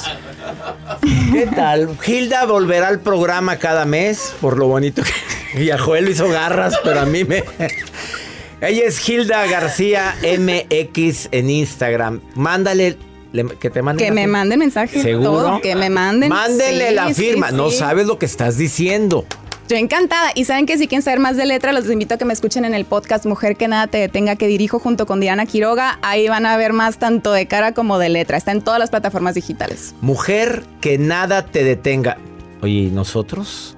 ¿Qué 1.32 1.46
tal? 1.54 1.96
Gilda 2.00 2.44
volverá 2.46 2.88
al 2.88 3.00
programa 3.00 3.56
cada 3.56 3.84
mes, 3.84 4.34
por 4.40 4.56
lo 4.58 4.66
bonito 4.68 5.02
que... 5.02 5.76
Joel 5.78 6.04
le 6.06 6.10
hizo 6.12 6.28
garras, 6.28 6.74
pero 6.84 7.00
a 7.00 7.06
mí 7.06 7.24
me... 7.24 7.44
Ella 8.60 8.82
es 8.84 8.98
Gilda 8.98 9.46
García 9.46 10.14
MX 10.22 11.28
en 11.32 11.50
Instagram. 11.50 12.20
Mándale... 12.34 12.96
le- 13.32 13.46
que 13.56 13.70
te 13.70 13.82
mande 13.82 14.04
Que 14.04 14.10
me 14.10 14.22
firma. 14.22 14.38
manden 14.38 14.58
mensaje. 14.58 15.02
¿Seguro? 15.02 15.30
Todo, 15.32 15.60
que 15.60 15.74
me 15.76 15.90
manden. 15.90 16.28
Mándenle 16.28 16.88
Sí, 16.88 16.94
la 16.94 17.08
sí, 17.08 17.14
firma. 17.14 17.50
No 17.50 17.70
sabes 17.70 18.06
lo 18.06 18.18
que 18.18 18.26
estás 18.26 18.56
diciendo. 18.56 19.24
Yo 19.68 19.76
encantada. 19.76 20.32
Y 20.34 20.46
saben 20.46 20.66
que 20.66 20.76
si 20.78 20.88
quieren 20.88 21.02
saber 21.02 21.20
más 21.20 21.36
de 21.36 21.46
letra, 21.46 21.72
los 21.72 21.88
invito 21.88 22.14
a 22.14 22.18
que 22.18 22.24
me 22.24 22.32
escuchen 22.32 22.64
en 22.64 22.74
el 22.74 22.84
podcast 22.84 23.24
Mujer 23.24 23.54
que 23.56 23.68
nada 23.68 23.86
te 23.86 23.98
detenga 23.98 24.34
que 24.34 24.48
dirijo 24.48 24.80
junto 24.80 25.06
con 25.06 25.20
Diana 25.20 25.46
Quiroga. 25.46 26.00
Ahí 26.02 26.28
van 26.28 26.44
a 26.44 26.56
ver 26.56 26.72
más 26.72 26.98
tanto 26.98 27.30
de 27.32 27.46
cara 27.46 27.72
como 27.72 27.98
de 28.00 28.08
letra. 28.08 28.36
Está 28.36 28.50
en 28.50 28.62
todas 28.62 28.80
las 28.80 28.90
plataformas 28.90 29.36
digitales. 29.36 29.94
Mujer, 30.00 30.64
que 30.80 30.98
nada 30.98 31.44
te 31.46 31.62
detenga. 31.62 32.18
Oye, 32.62 32.72
¿y 32.72 32.90
nosotros? 32.90 33.76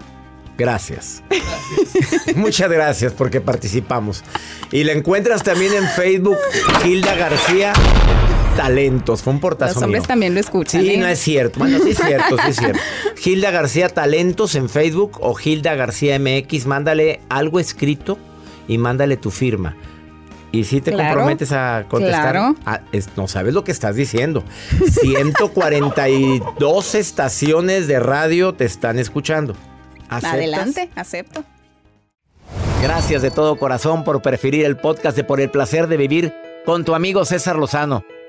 Gracias. 0.56 1.22
Muchas 2.36 2.70
gracias 2.70 3.12
porque 3.12 3.42
participamos. 3.42 4.22
Y 4.70 4.84
la 4.84 4.92
encuentras 4.92 5.42
también 5.42 5.74
en 5.74 5.86
Facebook, 5.88 6.38
Gilda 6.82 7.14
García 7.16 7.72
Talentos. 8.56 9.22
Fue 9.22 9.32
un 9.32 9.40
portazo 9.40 9.74
Los 9.74 9.82
hombres 9.84 10.02
mío. 10.02 10.08
también 10.08 10.34
lo 10.34 10.40
escuchan. 10.40 10.82
Sí, 10.82 10.90
¿eh? 10.94 10.98
no 10.98 11.06
es 11.06 11.18
cierto. 11.18 11.58
Bueno, 11.58 11.78
sí 11.82 11.90
es 11.90 11.98
cierto, 11.98 12.36
sí 12.36 12.50
es 12.50 12.56
cierto. 12.56 12.78
Gilda 13.16 13.50
García 13.50 13.88
Talentos 13.88 14.54
en 14.54 14.68
Facebook 14.68 15.18
o 15.20 15.34
Gilda 15.34 15.74
García 15.74 16.18
MX. 16.18 16.66
Mándale 16.66 17.20
algo 17.28 17.58
escrito 17.60 18.18
y 18.68 18.78
mándale 18.78 19.16
tu 19.16 19.30
firma. 19.30 19.76
Y 20.52 20.64
si 20.64 20.82
te 20.82 20.92
Claro, 20.92 21.08
comprometes 21.14 21.50
a 21.52 21.86
contestar, 21.88 22.32
claro. 22.32 22.54
ah, 22.66 22.80
es- 22.92 23.08
no 23.16 23.26
sabes 23.26 23.54
lo 23.54 23.64
que 23.64 23.72
estás 23.72 23.96
diciendo. 23.96 24.44
142 25.00 26.94
estaciones 26.94 27.86
de 27.86 27.98
radio 28.00 28.52
te 28.52 28.64
están 28.66 28.98
escuchando. 28.98 29.54
¿Aceptas? 30.10 30.32
Adelante, 30.34 30.90
acepto. 30.94 31.44
Gracias 32.82 33.22
de 33.22 33.30
todo 33.30 33.56
corazón 33.56 34.04
por 34.04 34.20
preferir 34.20 34.64
el 34.66 34.76
podcast 34.76 35.16
de 35.16 35.24
Por 35.24 35.40
el 35.40 35.50
placer 35.50 35.86
de 35.86 35.96
vivir 35.96 36.34
con 36.66 36.84
tu 36.84 36.94
amigo 36.94 37.24
César 37.24 37.56
Lozano. 37.56 38.04